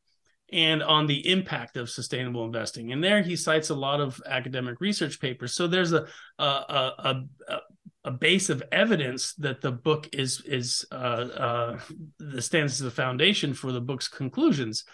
and 0.52 0.82
on 0.82 1.06
the 1.06 1.26
impact 1.28 1.76
of 1.76 1.88
sustainable 1.88 2.44
investing. 2.44 2.92
And 2.92 3.02
there 3.02 3.22
he 3.22 3.36
cites 3.36 3.70
a 3.70 3.74
lot 3.74 4.00
of 4.00 4.20
academic 4.26 4.80
research 4.80 5.18
papers. 5.18 5.54
So 5.54 5.66
there's 5.66 5.92
a 5.92 6.06
a, 6.38 6.44
a, 6.44 7.22
a, 7.48 7.60
a 8.04 8.10
base 8.10 8.50
of 8.50 8.62
evidence 8.70 9.34
that 9.34 9.60
the 9.60 9.72
book 9.72 10.08
is 10.12 10.42
is 10.46 10.84
uh, 10.92 10.94
uh, 10.94 11.80
the 12.18 12.42
stands 12.42 12.74
as 12.74 12.80
the 12.80 12.90
foundation 12.90 13.54
for 13.54 13.72
the 13.72 13.80
book's 13.80 14.08
conclusions. 14.08 14.84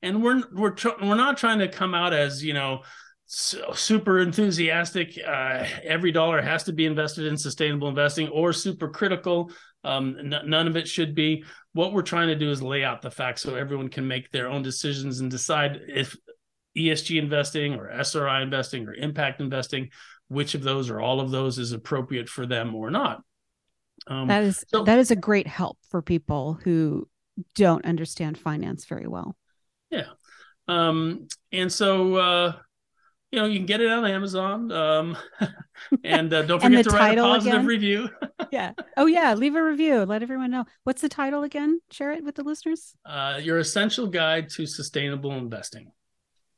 And 0.00 0.22
we're 0.22 0.42
we're 0.52 0.70
tr- 0.70 1.00
we're 1.00 1.14
not 1.14 1.36
trying 1.36 1.58
to 1.58 1.68
come 1.68 1.94
out 1.94 2.12
as 2.12 2.42
you 2.42 2.54
know 2.54 2.82
so 3.26 3.72
super 3.72 4.20
enthusiastic. 4.20 5.18
Uh, 5.24 5.64
every 5.84 6.12
dollar 6.12 6.40
has 6.40 6.64
to 6.64 6.72
be 6.72 6.86
invested 6.86 7.26
in 7.26 7.36
sustainable 7.36 7.88
investing, 7.88 8.28
or 8.28 8.52
super 8.52 8.88
critical. 8.88 9.50
Um, 9.84 10.16
n- 10.18 10.42
none 10.46 10.68
of 10.68 10.76
it 10.76 10.88
should 10.88 11.14
be. 11.14 11.44
What 11.72 11.92
we're 11.92 12.02
trying 12.02 12.28
to 12.28 12.36
do 12.36 12.50
is 12.50 12.62
lay 12.62 12.84
out 12.84 13.02
the 13.02 13.10
facts 13.10 13.42
so 13.42 13.54
everyone 13.54 13.88
can 13.88 14.06
make 14.06 14.30
their 14.30 14.48
own 14.48 14.62
decisions 14.62 15.20
and 15.20 15.30
decide 15.30 15.80
if 15.88 16.16
ESG 16.76 17.18
investing 17.18 17.74
or 17.74 17.90
SRI 17.90 18.42
investing 18.42 18.86
or 18.86 18.94
impact 18.94 19.40
investing, 19.40 19.90
which 20.28 20.54
of 20.54 20.62
those 20.62 20.90
or 20.90 21.00
all 21.00 21.20
of 21.20 21.30
those 21.30 21.58
is 21.58 21.72
appropriate 21.72 22.28
for 22.28 22.46
them 22.46 22.74
or 22.74 22.90
not. 22.90 23.22
Um, 24.06 24.28
that 24.28 24.42
is 24.42 24.64
so, 24.68 24.84
that 24.84 24.98
is 24.98 25.10
a 25.10 25.16
great 25.16 25.46
help 25.46 25.78
for 25.90 26.02
people 26.02 26.58
who 26.64 27.08
don't 27.54 27.84
understand 27.84 28.38
finance 28.38 28.84
very 28.84 29.06
well. 29.06 29.36
Yeah, 29.90 30.08
um, 30.68 31.28
and 31.52 31.70
so 31.70 32.14
uh, 32.14 32.52
you 33.32 33.40
know, 33.40 33.46
you 33.46 33.58
can 33.58 33.66
get 33.66 33.80
it 33.80 33.90
on 33.90 34.04
Amazon. 34.04 34.70
Um, 34.70 35.16
and 36.04 36.32
uh, 36.32 36.42
don't 36.42 36.60
forget 36.62 36.84
to 36.84 36.90
write 36.90 37.18
a 37.18 37.22
positive 37.22 37.54
again? 37.54 37.66
review. 37.66 38.10
yeah. 38.52 38.72
Oh, 38.96 39.06
yeah. 39.06 39.32
Leave 39.34 39.54
a 39.54 39.62
review. 39.62 40.04
Let 40.04 40.22
everyone 40.22 40.50
know. 40.50 40.66
What's 40.84 41.00
the 41.00 41.08
title 41.08 41.42
again? 41.42 41.80
Share 41.90 42.12
it 42.12 42.22
with 42.22 42.34
the 42.34 42.44
listeners. 42.44 42.94
Uh, 43.06 43.40
Your 43.42 43.58
Essential 43.58 44.06
Guide 44.06 44.50
to 44.50 44.66
Sustainable 44.66 45.32
Investing. 45.32 45.90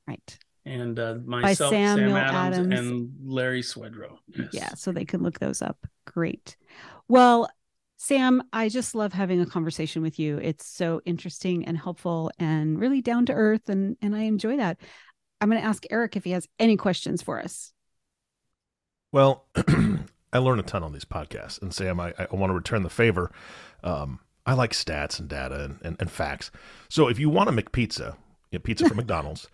Right. 0.08 0.38
And 0.66 0.98
uh, 0.98 1.18
myself, 1.24 1.70
Sam 1.70 1.98
Adams, 1.98 2.58
Adams, 2.58 2.78
and 2.78 3.10
Larry 3.24 3.62
Swedroe. 3.62 4.16
Yes. 4.28 4.48
Yeah. 4.52 4.68
So 4.74 4.90
they 4.90 5.04
can 5.04 5.22
look 5.22 5.38
those 5.38 5.62
up. 5.62 5.78
Great. 6.06 6.56
Well, 7.06 7.48
Sam, 7.98 8.42
I 8.52 8.68
just 8.68 8.94
love 8.94 9.12
having 9.12 9.40
a 9.40 9.46
conversation 9.46 10.02
with 10.02 10.18
you. 10.18 10.38
It's 10.38 10.66
so 10.66 11.00
interesting 11.04 11.66
and 11.66 11.78
helpful 11.78 12.30
and 12.38 12.80
really 12.80 13.00
down 13.00 13.26
to 13.26 13.32
earth 13.32 13.68
and 13.68 13.96
and 14.02 14.16
I 14.16 14.22
enjoy 14.22 14.56
that. 14.56 14.78
I'm 15.44 15.50
going 15.50 15.60
to 15.60 15.68
ask 15.68 15.84
Eric 15.90 16.16
if 16.16 16.24
he 16.24 16.30
has 16.30 16.48
any 16.58 16.74
questions 16.74 17.20
for 17.20 17.38
us. 17.38 17.74
Well, 19.12 19.44
I 20.32 20.38
learn 20.38 20.58
a 20.58 20.62
ton 20.62 20.82
on 20.82 20.94
these 20.94 21.04
podcasts, 21.04 21.60
and 21.60 21.74
Sam, 21.74 22.00
I, 22.00 22.14
I 22.18 22.34
want 22.34 22.48
to 22.48 22.54
return 22.54 22.82
the 22.82 22.88
favor. 22.88 23.30
Um, 23.82 24.20
I 24.46 24.54
like 24.54 24.72
stats 24.72 25.20
and 25.20 25.28
data 25.28 25.64
and, 25.64 25.78
and, 25.82 25.96
and, 26.00 26.10
facts. 26.10 26.50
So 26.88 27.08
if 27.08 27.18
you 27.18 27.28
want 27.28 27.48
to 27.48 27.52
make 27.52 27.72
pizza, 27.72 28.16
get 28.52 28.64
pizza 28.64 28.88
from 28.88 28.96
McDonald's. 28.96 29.48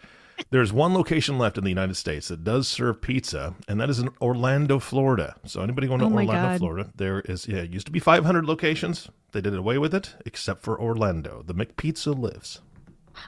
There's 0.50 0.72
one 0.72 0.94
location 0.94 1.38
left 1.38 1.58
in 1.58 1.64
the 1.64 1.70
United 1.70 1.96
States 1.96 2.28
that 2.28 2.44
does 2.44 2.68
serve 2.68 3.02
pizza, 3.02 3.56
and 3.66 3.80
that 3.80 3.90
is 3.90 3.98
in 3.98 4.10
Orlando, 4.22 4.78
Florida. 4.78 5.34
So 5.44 5.60
anybody 5.60 5.88
going 5.88 5.98
to 5.98 6.06
oh 6.06 6.10
Orlando, 6.10 6.32
God. 6.32 6.58
Florida, 6.58 6.90
there 6.94 7.20
is 7.22 7.48
yeah, 7.48 7.62
it 7.62 7.70
used 7.70 7.86
to 7.86 7.92
be 7.92 7.98
500 7.98 8.46
locations. 8.46 9.08
They 9.32 9.40
did 9.40 9.56
away 9.56 9.76
with 9.76 9.92
it, 9.92 10.14
except 10.24 10.62
for 10.62 10.80
Orlando. 10.80 11.42
The 11.44 11.54
McPizza 11.54 12.16
lives. 12.16 12.60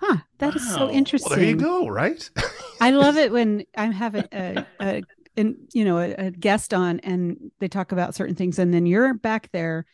Huh. 0.01 0.19
That 0.39 0.55
wow. 0.55 0.61
is 0.61 0.75
so 0.75 0.91
interesting. 0.91 1.31
Well, 1.31 1.39
there 1.39 1.49
you 1.49 1.57
go. 1.57 1.89
Right. 1.89 2.29
I 2.81 2.91
love 2.91 3.17
it 3.17 3.33
when 3.33 3.65
I'm 3.77 3.93
having 3.93 4.25
a, 4.33 4.67
a, 4.81 5.03
a 5.37 5.55
you 5.73 5.85
know 5.85 5.99
a, 5.99 6.13
a, 6.13 6.31
guest 6.31 6.75
on 6.75 7.01
and 7.01 7.51
they 7.61 7.69
talk 7.69 7.93
about 7.93 8.15
certain 8.15 8.35
things, 8.35 8.59
and 8.59 8.73
then 8.73 8.87
you're 8.87 9.15
back 9.15 9.51
there 9.53 9.87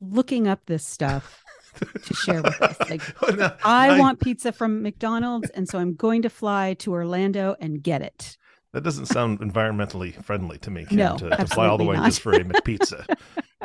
looking 0.00 0.48
up 0.48 0.66
this 0.66 0.84
stuff 0.84 1.42
to 2.04 2.14
share 2.14 2.42
with 2.42 2.60
us. 2.60 2.76
Like, 2.88 3.02
oh, 3.22 3.34
no, 3.34 3.52
I, 3.62 3.90
I 3.90 3.98
want 3.98 4.20
pizza 4.20 4.52
from 4.52 4.82
McDonald's, 4.82 5.50
and 5.50 5.68
so 5.68 5.78
I'm 5.78 5.94
going 5.94 6.22
to 6.22 6.30
fly 6.30 6.74
to 6.74 6.92
Orlando 6.92 7.56
and 7.60 7.82
get 7.82 8.02
it. 8.02 8.36
That 8.72 8.84
doesn't 8.84 9.06
sound 9.06 9.40
environmentally 9.40 10.22
friendly 10.24 10.58
to 10.58 10.70
me. 10.70 10.86
Kim, 10.86 10.98
no, 10.98 11.16
to, 11.18 11.30
to 11.30 11.46
fly 11.46 11.66
all 11.66 11.76
the 11.76 11.84
way 11.84 11.96
not. 11.96 12.06
just 12.06 12.20
for 12.20 12.32
a 12.32 12.44
McPizza. 12.44 13.04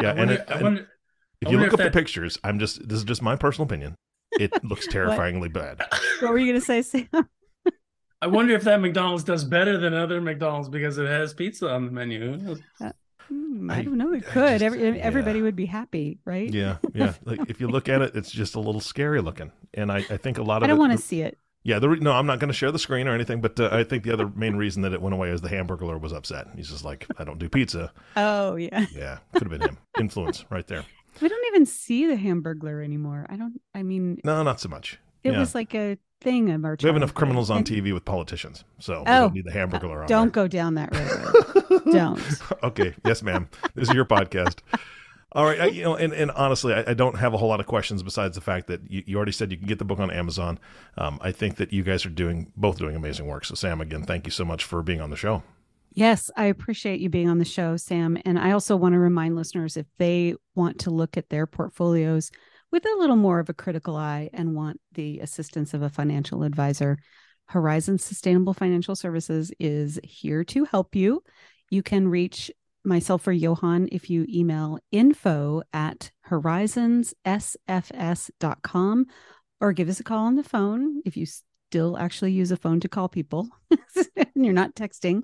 Yeah, 0.02 0.14
wonder, 0.16 0.22
and, 0.22 0.32
it, 0.32 0.46
and 0.50 0.62
wonder, 0.62 0.90
if 1.42 1.52
you 1.52 1.60
look 1.60 1.74
up 1.74 1.78
that... 1.78 1.94
the 1.94 1.98
pictures, 1.98 2.40
I'm 2.44 2.60
just 2.60 2.88
this 2.88 2.98
is 2.98 3.04
just 3.04 3.22
my 3.22 3.36
personal 3.36 3.66
opinion 3.66 3.96
it 4.40 4.64
looks 4.64 4.88
terrifyingly 4.92 5.50
bad. 5.50 5.82
What 6.20 6.32
were 6.32 6.38
you 6.38 6.48
going 6.48 6.60
to 6.60 6.66
say, 6.66 6.82
Sam? 6.82 7.08
I 8.22 8.28
wonder 8.28 8.56
if 8.56 8.64
that 8.64 8.82
McDonald's 8.82 9.24
does 9.24 9.44
better 9.44 9.78
than 9.78 9.94
other 9.94 10.22
McDonald's 10.22 10.70
because 10.70 10.98
it 10.98 11.08
has 11.08 11.34
pizza 11.34 11.70
on 11.70 11.86
the 11.86 11.92
menu. 11.92 12.58
Uh, 12.82 12.92
hmm, 13.28 13.70
I 13.70 13.84
don't 13.84 13.98
know. 13.98 14.14
It 14.14 14.26
could. 14.26 14.60
Just, 14.60 14.64
Every, 14.64 15.02
everybody 15.02 15.42
would 15.42 15.56
be 15.56 15.66
happy, 15.66 16.20
right? 16.26 16.52
Yeah, 16.52 16.78
yeah. 16.94 17.14
Like 17.26 17.50
if 17.50 17.60
you 17.60 17.68
look 17.68 17.90
at 17.90 18.02
it, 18.02 18.16
it's 18.16 18.32
just 18.32 18.56
a 18.56 18.60
little 18.60 18.82
scary 18.82 19.22
looking, 19.22 19.52
and 19.74 19.92
I, 19.92 19.98
I 19.98 20.18
think 20.18 20.38
a 20.38 20.44
lot 20.44 20.58
of. 20.58 20.64
I 20.64 20.68
don't 20.68 20.80
want 20.80 20.94
to 20.94 20.98
see 20.98 21.22
it. 21.22 21.38
Yeah, 21.64 21.80
the, 21.80 21.88
no, 21.88 22.12
I'm 22.12 22.28
not 22.28 22.40
going 22.40 22.50
to 22.50 22.54
share 22.54 22.72
the 22.72 22.78
screen 22.78 23.08
or 23.08 23.16
anything, 23.16 23.42
but 23.42 23.60
uh, 23.60 23.70
I 23.72 23.84
think 23.84 24.04
the 24.04 24.14
other 24.14 24.32
main 24.36 24.56
reason 24.56 24.84
that 24.84 24.94
it 24.94 25.02
went 25.02 25.16
away 25.16 25.32
is 25.32 25.42
the 25.42 25.50
Hamburglar 25.50 26.00
was 26.00 26.14
upset. 26.14 26.46
He's 26.56 26.70
just 26.70 26.86
like, 26.86 27.08
I 27.18 27.24
don't 27.24 27.40
do 27.40 27.50
pizza. 27.50 27.92
Oh 28.16 28.56
yeah. 28.56 28.86
Yeah, 28.96 29.18
could 29.34 29.50
have 29.50 29.60
been 29.60 29.68
him. 29.70 29.78
Influence 30.00 30.46
right 30.52 30.68
there. 30.68 30.86
We 31.22 31.30
don't 31.30 31.46
even 31.48 31.66
see 31.66 32.08
the 32.08 32.16
Hamburglar 32.16 32.84
anymore. 32.84 33.26
I 33.30 33.36
don't. 33.38 33.62
I 33.74 33.84
mean, 33.84 34.20
no, 34.24 34.44
not 34.44 34.60
so 34.60 34.70
much. 34.70 35.00
It 35.24 35.32
yeah. 35.32 35.40
was 35.40 35.56
like 35.56 35.74
a 35.74 35.98
thing 36.22 36.52
of 36.52 36.66
our. 36.66 36.78
We 36.82 36.88
have 36.88 36.96
enough 36.96 37.14
criminals 37.14 37.50
on 37.50 37.64
TV 37.64 37.94
with 37.94 38.06
politicians, 38.06 38.64
so 38.80 39.00
we 39.00 39.06
oh, 39.08 39.20
don't 39.22 39.34
need 39.34 39.46
the 39.46 39.52
Hamburglar 39.52 40.02
on. 40.02 40.08
Don't 40.08 40.34
there. 40.34 40.44
go 40.44 40.48
down 40.48 40.76
that 40.76 40.96
road. 40.96 41.84
don't. 41.92 42.64
okay. 42.64 42.94
Yes, 43.06 43.24
ma'am. 43.24 43.48
This 43.76 43.90
is 43.90 43.96
your 43.96 44.06
podcast. 44.06 44.60
All 45.32 45.44
right, 45.44 45.60
I, 45.60 45.66
you 45.66 45.84
know, 45.84 45.96
and, 45.96 46.14
and 46.14 46.32
honestly, 46.32 46.74
I, 46.74 46.92
I, 46.92 46.94
don't 46.94 47.18
have 47.18 47.34
a 47.34 47.38
whole 47.38 47.50
lot 47.50 47.60
of 47.60 47.66
questions 47.66 48.02
besides 48.02 48.36
the 48.36 48.42
fact 48.42 48.68
that 48.68 48.90
you, 48.90 49.04
you 49.06 49.18
already 49.18 49.34
said 49.34 49.52
you 49.52 49.58
can 49.58 49.68
get 49.68 49.80
the 49.80 49.84
book 49.84 50.00
on 50.00 50.10
Amazon. 50.10 50.58
Um, 50.98 51.20
I 51.22 51.34
think 51.34 51.58
that 51.58 51.74
you 51.74 51.84
guys 51.84 52.06
are 52.06 52.10
doing 52.10 52.54
both 52.56 52.78
doing 52.78 52.96
amazing 52.96 53.26
work. 53.26 53.44
So, 53.44 53.54
Sam, 53.54 53.82
again, 53.82 54.04
thank 54.04 54.26
you 54.26 54.32
so 54.32 54.46
much 54.46 54.64
for 54.64 54.82
being 54.82 55.02
on 55.02 55.10
the 55.10 55.18
show. 55.18 55.44
Yes, 55.96 56.30
I 56.36 56.46
appreciate 56.48 57.00
you 57.00 57.10
being 57.10 57.30
on 57.30 57.38
the 57.38 57.46
show, 57.46 57.78
Sam. 57.78 58.18
And 58.26 58.38
I 58.38 58.52
also 58.52 58.76
want 58.76 58.92
to 58.94 59.00
remind 59.00 59.38
listeners 59.38 59.78
if 59.78 59.86
they 59.98 60.36
want 60.54 60.80
to 60.80 60.90
look 60.90 61.16
at 61.16 61.30
their 61.30 61.48
portfolios 61.48 62.32
with 62.70 62.86
a 62.86 62.98
little 63.00 63.16
more 63.16 63.40
of 63.40 63.48
a 63.48 63.54
critical 63.54 63.96
eye 63.96 64.30
and 64.34 64.54
want 64.54 64.82
the 64.92 65.20
assistance 65.20 65.74
of 65.74 65.82
a 65.82 65.90
financial 65.90 66.44
advisor, 66.44 66.98
Horizon 67.46 67.98
Sustainable 67.98 68.54
Financial 68.54 68.94
Services 68.94 69.54
is 69.58 69.98
here 70.04 70.44
to 70.44 70.66
help 70.66 70.96
you. 70.96 71.24
You 71.70 71.82
can 71.82 72.10
reach 72.10 72.52
myself 72.84 73.26
or 73.26 73.32
Johan 73.32 73.88
if 73.90 74.10
you 74.10 74.26
email 74.28 74.80
info 74.92 75.62
at 75.72 76.12
horizonssfs.com 76.30 79.06
or 79.62 79.72
give 79.72 79.88
us 79.88 80.02
a 80.02 80.04
call 80.04 80.26
on 80.26 80.36
the 80.36 80.44
phone 80.44 81.02
if 81.06 81.16
you 81.16 81.26
still 81.76 81.98
actually 81.98 82.32
use 82.32 82.52
a 82.52 82.56
phone 82.56 82.80
to 82.80 82.88
call 82.88 83.10
people 83.10 83.50
and 84.16 84.46
you're 84.46 84.54
not 84.54 84.76
texting, 84.76 85.24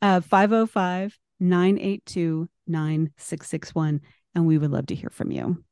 uh, 0.00 0.20
505 0.20 1.18
982 1.40 2.48
9661. 2.68 4.00
And 4.32 4.46
we 4.46 4.58
would 4.58 4.70
love 4.70 4.86
to 4.86 4.94
hear 4.94 5.10
from 5.10 5.32
you. 5.32 5.64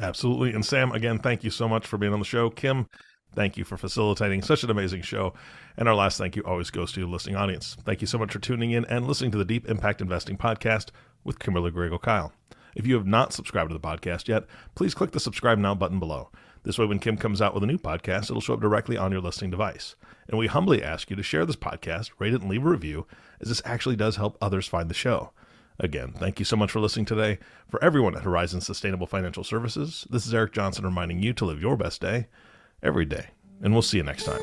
Absolutely. 0.00 0.52
And 0.52 0.64
Sam, 0.64 0.92
again, 0.92 1.18
thank 1.18 1.42
you 1.42 1.50
so 1.50 1.68
much 1.68 1.84
for 1.84 1.98
being 1.98 2.12
on 2.12 2.20
the 2.20 2.24
show. 2.24 2.48
Kim, 2.48 2.86
thank 3.34 3.56
you 3.56 3.64
for 3.64 3.76
facilitating 3.76 4.40
such 4.40 4.62
an 4.62 4.70
amazing 4.70 5.02
show. 5.02 5.34
And 5.76 5.88
our 5.88 5.96
last 5.96 6.16
thank 6.18 6.36
you 6.36 6.42
always 6.44 6.70
goes 6.70 6.92
to 6.92 7.00
the 7.00 7.06
listening 7.08 7.34
audience. 7.34 7.76
Thank 7.84 8.00
you 8.00 8.06
so 8.06 8.18
much 8.18 8.32
for 8.32 8.38
tuning 8.38 8.70
in 8.70 8.84
and 8.84 9.08
listening 9.08 9.32
to 9.32 9.38
the 9.38 9.44
Deep 9.44 9.68
Impact 9.68 10.00
Investing 10.00 10.36
Podcast 10.36 10.90
with 11.24 11.40
Kimberly 11.40 11.72
Griego 11.72 12.00
Kiel. 12.00 12.32
If 12.76 12.86
you 12.86 12.94
have 12.94 13.06
not 13.06 13.32
subscribed 13.32 13.70
to 13.70 13.74
the 13.74 13.80
podcast 13.80 14.28
yet, 14.28 14.44
please 14.76 14.94
click 14.94 15.10
the 15.10 15.18
subscribe 15.18 15.58
now 15.58 15.74
button 15.74 15.98
below. 15.98 16.30
This 16.68 16.78
way, 16.78 16.84
when 16.84 16.98
Kim 16.98 17.16
comes 17.16 17.40
out 17.40 17.54
with 17.54 17.62
a 17.62 17.66
new 17.66 17.78
podcast, 17.78 18.24
it'll 18.24 18.42
show 18.42 18.52
up 18.52 18.60
directly 18.60 18.98
on 18.98 19.10
your 19.10 19.22
listening 19.22 19.50
device. 19.50 19.96
And 20.28 20.38
we 20.38 20.48
humbly 20.48 20.82
ask 20.82 21.08
you 21.08 21.16
to 21.16 21.22
share 21.22 21.46
this 21.46 21.56
podcast, 21.56 22.10
rate 22.18 22.34
it, 22.34 22.42
and 22.42 22.50
leave 22.50 22.62
a 22.62 22.68
review, 22.68 23.06
as 23.40 23.48
this 23.48 23.62
actually 23.64 23.96
does 23.96 24.16
help 24.16 24.36
others 24.42 24.66
find 24.66 24.90
the 24.90 24.94
show. 24.94 25.30
Again, 25.80 26.12
thank 26.12 26.38
you 26.38 26.44
so 26.44 26.56
much 26.56 26.70
for 26.70 26.80
listening 26.80 27.06
today. 27.06 27.38
For 27.70 27.82
everyone 27.82 28.14
at 28.14 28.22
Horizon 28.24 28.60
Sustainable 28.60 29.06
Financial 29.06 29.42
Services, 29.42 30.06
this 30.10 30.26
is 30.26 30.34
Eric 30.34 30.52
Johnson 30.52 30.84
reminding 30.84 31.22
you 31.22 31.32
to 31.32 31.46
live 31.46 31.62
your 31.62 31.74
best 31.74 32.02
day 32.02 32.26
every 32.82 33.06
day. 33.06 33.28
And 33.62 33.72
we'll 33.72 33.80
see 33.80 33.96
you 33.96 34.02
next 34.02 34.24
time. 34.24 34.42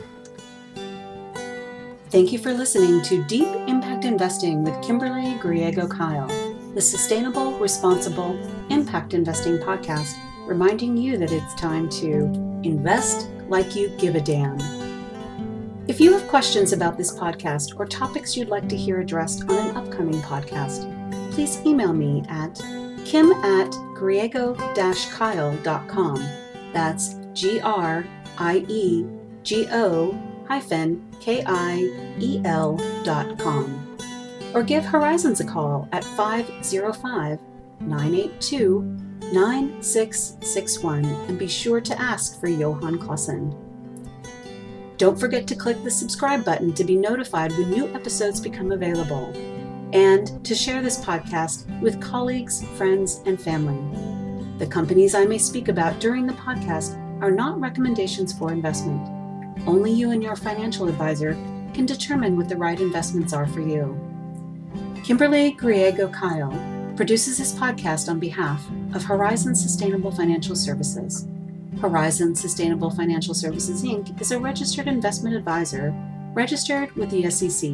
Thank 2.10 2.34
you 2.34 2.40
for 2.40 2.54
listening 2.54 3.04
to 3.04 3.24
Deep 3.26 3.50
Impact 3.68 4.04
Investing 4.04 4.64
with 4.64 4.84
Kimberly 4.84 5.36
Griego 5.36 5.88
Kiel, 5.88 6.74
the 6.74 6.82
sustainable, 6.82 7.60
responsible 7.60 8.36
impact 8.72 9.14
investing 9.14 9.60
podcast 9.60 10.16
reminding 10.46 10.98
you 10.98 11.18
that 11.18 11.32
it's 11.32 11.56
time 11.56 11.90
to 11.90 12.26
invest 12.64 13.30
like 13.48 13.76
you 13.76 13.90
give 13.98 14.16
a 14.16 14.22
damn. 14.22 14.58
If 15.88 16.00
you 16.00 16.12
have 16.14 16.28
questions 16.28 16.74
about 16.74 16.98
this 16.98 17.16
podcast 17.16 17.80
or 17.80 17.86
topics 17.86 18.36
you'd 18.36 18.50
like 18.50 18.68
to 18.70 18.76
hear 18.76 19.02
addressed 19.02 19.44
on 19.44 19.70
an 19.70 19.78
upcoming 19.78 20.20
podcast, 20.22 20.92
please 21.32 21.64
email 21.66 21.94
me 21.94 22.24
at 22.28 22.56
kim 23.06 23.32
at 23.32 23.72
griego-kiel.com. 23.96 26.28
That's 26.74 27.16
G 27.34 27.60
R 27.62 28.06
I 28.38 28.66
E 28.68 29.06
G 29.44 29.68
O 29.72 30.18
hyphen 30.48 31.06
K 31.20 31.44
I 31.46 32.16
E 32.20 32.42
L 32.46 32.78
dot 33.04 33.38
com. 33.38 33.98
Or 34.54 34.64
give 34.64 34.86
Horizons 34.86 35.40
a 35.40 35.46
call 35.46 35.88
at 35.92 36.04
505 36.04 37.40
982 37.82 39.05
9661 39.34 41.06
and 41.06 41.40
be 41.40 41.48
sure 41.48 41.82
to 41.82 42.00
ask 42.00 42.40
for 42.40 42.48
Johan 42.48 42.98
Clausen. 43.00 43.56
Don't 44.98 45.20
forget 45.20 45.46
to 45.48 45.56
click 45.56 45.84
the 45.84 45.92
subscribe 45.92 46.46
button 46.46 46.74
to 46.74 46.84
be 46.84 46.96
notified 46.96 47.52
when 47.52 47.70
new 47.70 47.94
episodes 47.94 48.40
become 48.40 48.72
available 48.72 49.34
and 49.94 50.44
to 50.46 50.56
share 50.56 50.82
this 50.82 51.04
podcast 51.04 51.66
with 51.82 52.02
colleagues, 52.02 52.66
friends, 52.78 53.22
and 53.26 53.42
family. 53.42 53.80
The 54.58 54.68
companies 54.68 55.16
I 55.16 55.26
may 55.26 55.38
speak 55.38 55.68
about 55.68 56.00
during 56.00 56.26
the 56.26 56.34
podcast 56.34 56.96
are 57.22 57.32
not 57.32 57.60
recommendations 57.60 58.32
for 58.32 58.52
investment. 58.52 59.10
Only 59.68 59.92
you 59.92 60.12
and 60.12 60.24
your 60.24 60.36
financial 60.36 60.88
advisor 60.88 61.34
can 61.74 61.86
determine 61.86 62.38
what 62.38 62.48
the 62.48 62.58
right 62.58 62.80
investments 62.80 63.34
are 63.34 63.48
for 63.48 63.62
you. 63.62 64.00
Kimberly 65.04 65.54
Griego 65.54 66.12
Kiel 66.12 66.75
produces 66.96 67.38
this 67.38 67.52
podcast 67.52 68.10
on 68.10 68.20
behalf 68.20 68.66
of 68.94 69.04
Horizon 69.04 69.54
Sustainable 69.54 70.12
Financial 70.12 70.56
Services. 70.56 71.28
Horizon 71.82 72.34
Sustainable 72.36 72.90
Financial 72.90 73.34
Services 73.34 73.84
Inc. 73.84 74.22
is 74.22 74.32
a 74.32 74.40
registered 74.40 74.88
investment 74.88 75.36
advisor 75.36 75.94
registered 76.34 76.92
with 76.94 77.10
the 77.10 77.30
SEC. 77.30 77.72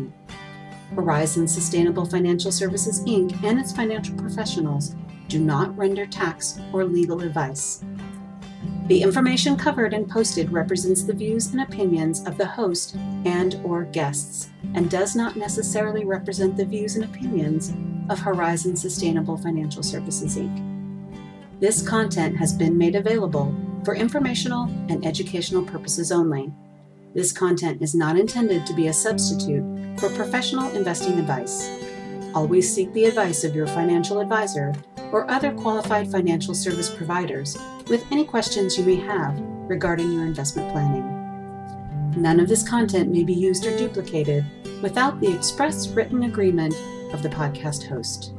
Horizon 0.96 1.48
Sustainable 1.48 2.06
Financial 2.06 2.52
Services 2.52 3.04
Inc. 3.06 3.44
and 3.44 3.60
its 3.60 3.72
financial 3.72 4.16
professionals 4.16 4.96
do 5.28 5.40
not 5.40 5.78
render 5.78 6.08
tax 6.08 6.60
or 6.74 6.84
legal 6.84 7.22
advice. 7.22 7.84
The 8.88 9.04
information 9.04 9.56
covered 9.56 9.94
and 9.94 10.10
posted 10.10 10.52
represents 10.52 11.04
the 11.04 11.14
views 11.14 11.52
and 11.52 11.62
opinions 11.62 12.26
of 12.26 12.38
the 12.38 12.48
host 12.48 12.96
and 13.26 13.60
or 13.64 13.84
guests 13.84 14.50
and 14.74 14.90
does 14.90 15.16
not 15.16 15.36
necessarily 15.36 16.06
represent 16.06 16.58
the 16.58 16.66
views 16.66 16.96
and 16.96 17.06
opinions 17.06 17.72
of 18.12 18.20
Horizon 18.20 18.76
Sustainable 18.76 19.38
Financial 19.38 19.82
Services 19.82 20.36
Inc. 20.38 21.60
This 21.62 21.82
content 21.82 22.36
has 22.36 22.52
been 22.52 22.78
made 22.78 22.96
available 22.96 23.56
for 23.86 23.96
informational 23.96 24.66
and 24.90 25.06
educational 25.06 25.64
purposes 25.64 26.12
only. 26.12 26.52
This 27.16 27.32
content 27.32 27.82
is 27.82 27.96
not 27.96 28.20
intended 28.20 28.66
to 28.66 28.74
be 28.74 28.88
a 28.88 28.94
substitute 28.94 29.64
for 29.98 30.10
professional 30.10 30.70
investing 30.76 31.18
advice. 31.20 31.70
Always 32.36 32.72
seek 32.74 32.92
the 32.94 33.06
advice 33.06 33.46
of 33.46 33.56
your 33.56 33.68
financial 33.68 34.20
advisor 34.20 34.74
or 35.14 35.30
other 35.32 35.54
qualified 35.54 36.12
financial 36.12 36.54
service 36.54 36.94
providers 36.94 37.58
with 37.88 38.06
any 38.12 38.26
questions 38.26 38.78
you 38.78 38.84
may 38.84 38.96
have 38.96 39.40
regarding 39.70 40.12
your 40.12 40.26
investment 40.26 40.70
planning. 40.74 41.08
None 42.22 42.42
of 42.42 42.50
this 42.50 42.68
content 42.68 43.10
may 43.10 43.24
be 43.24 43.34
used 43.34 43.66
or 43.66 43.78
duplicated 43.78 44.46
without 44.82 45.22
the 45.22 45.34
express 45.34 45.88
written 45.90 46.24
agreement 46.24 46.74
of 47.14 47.24
the 47.24 47.30
podcast 47.30 47.88
host. 47.88 48.34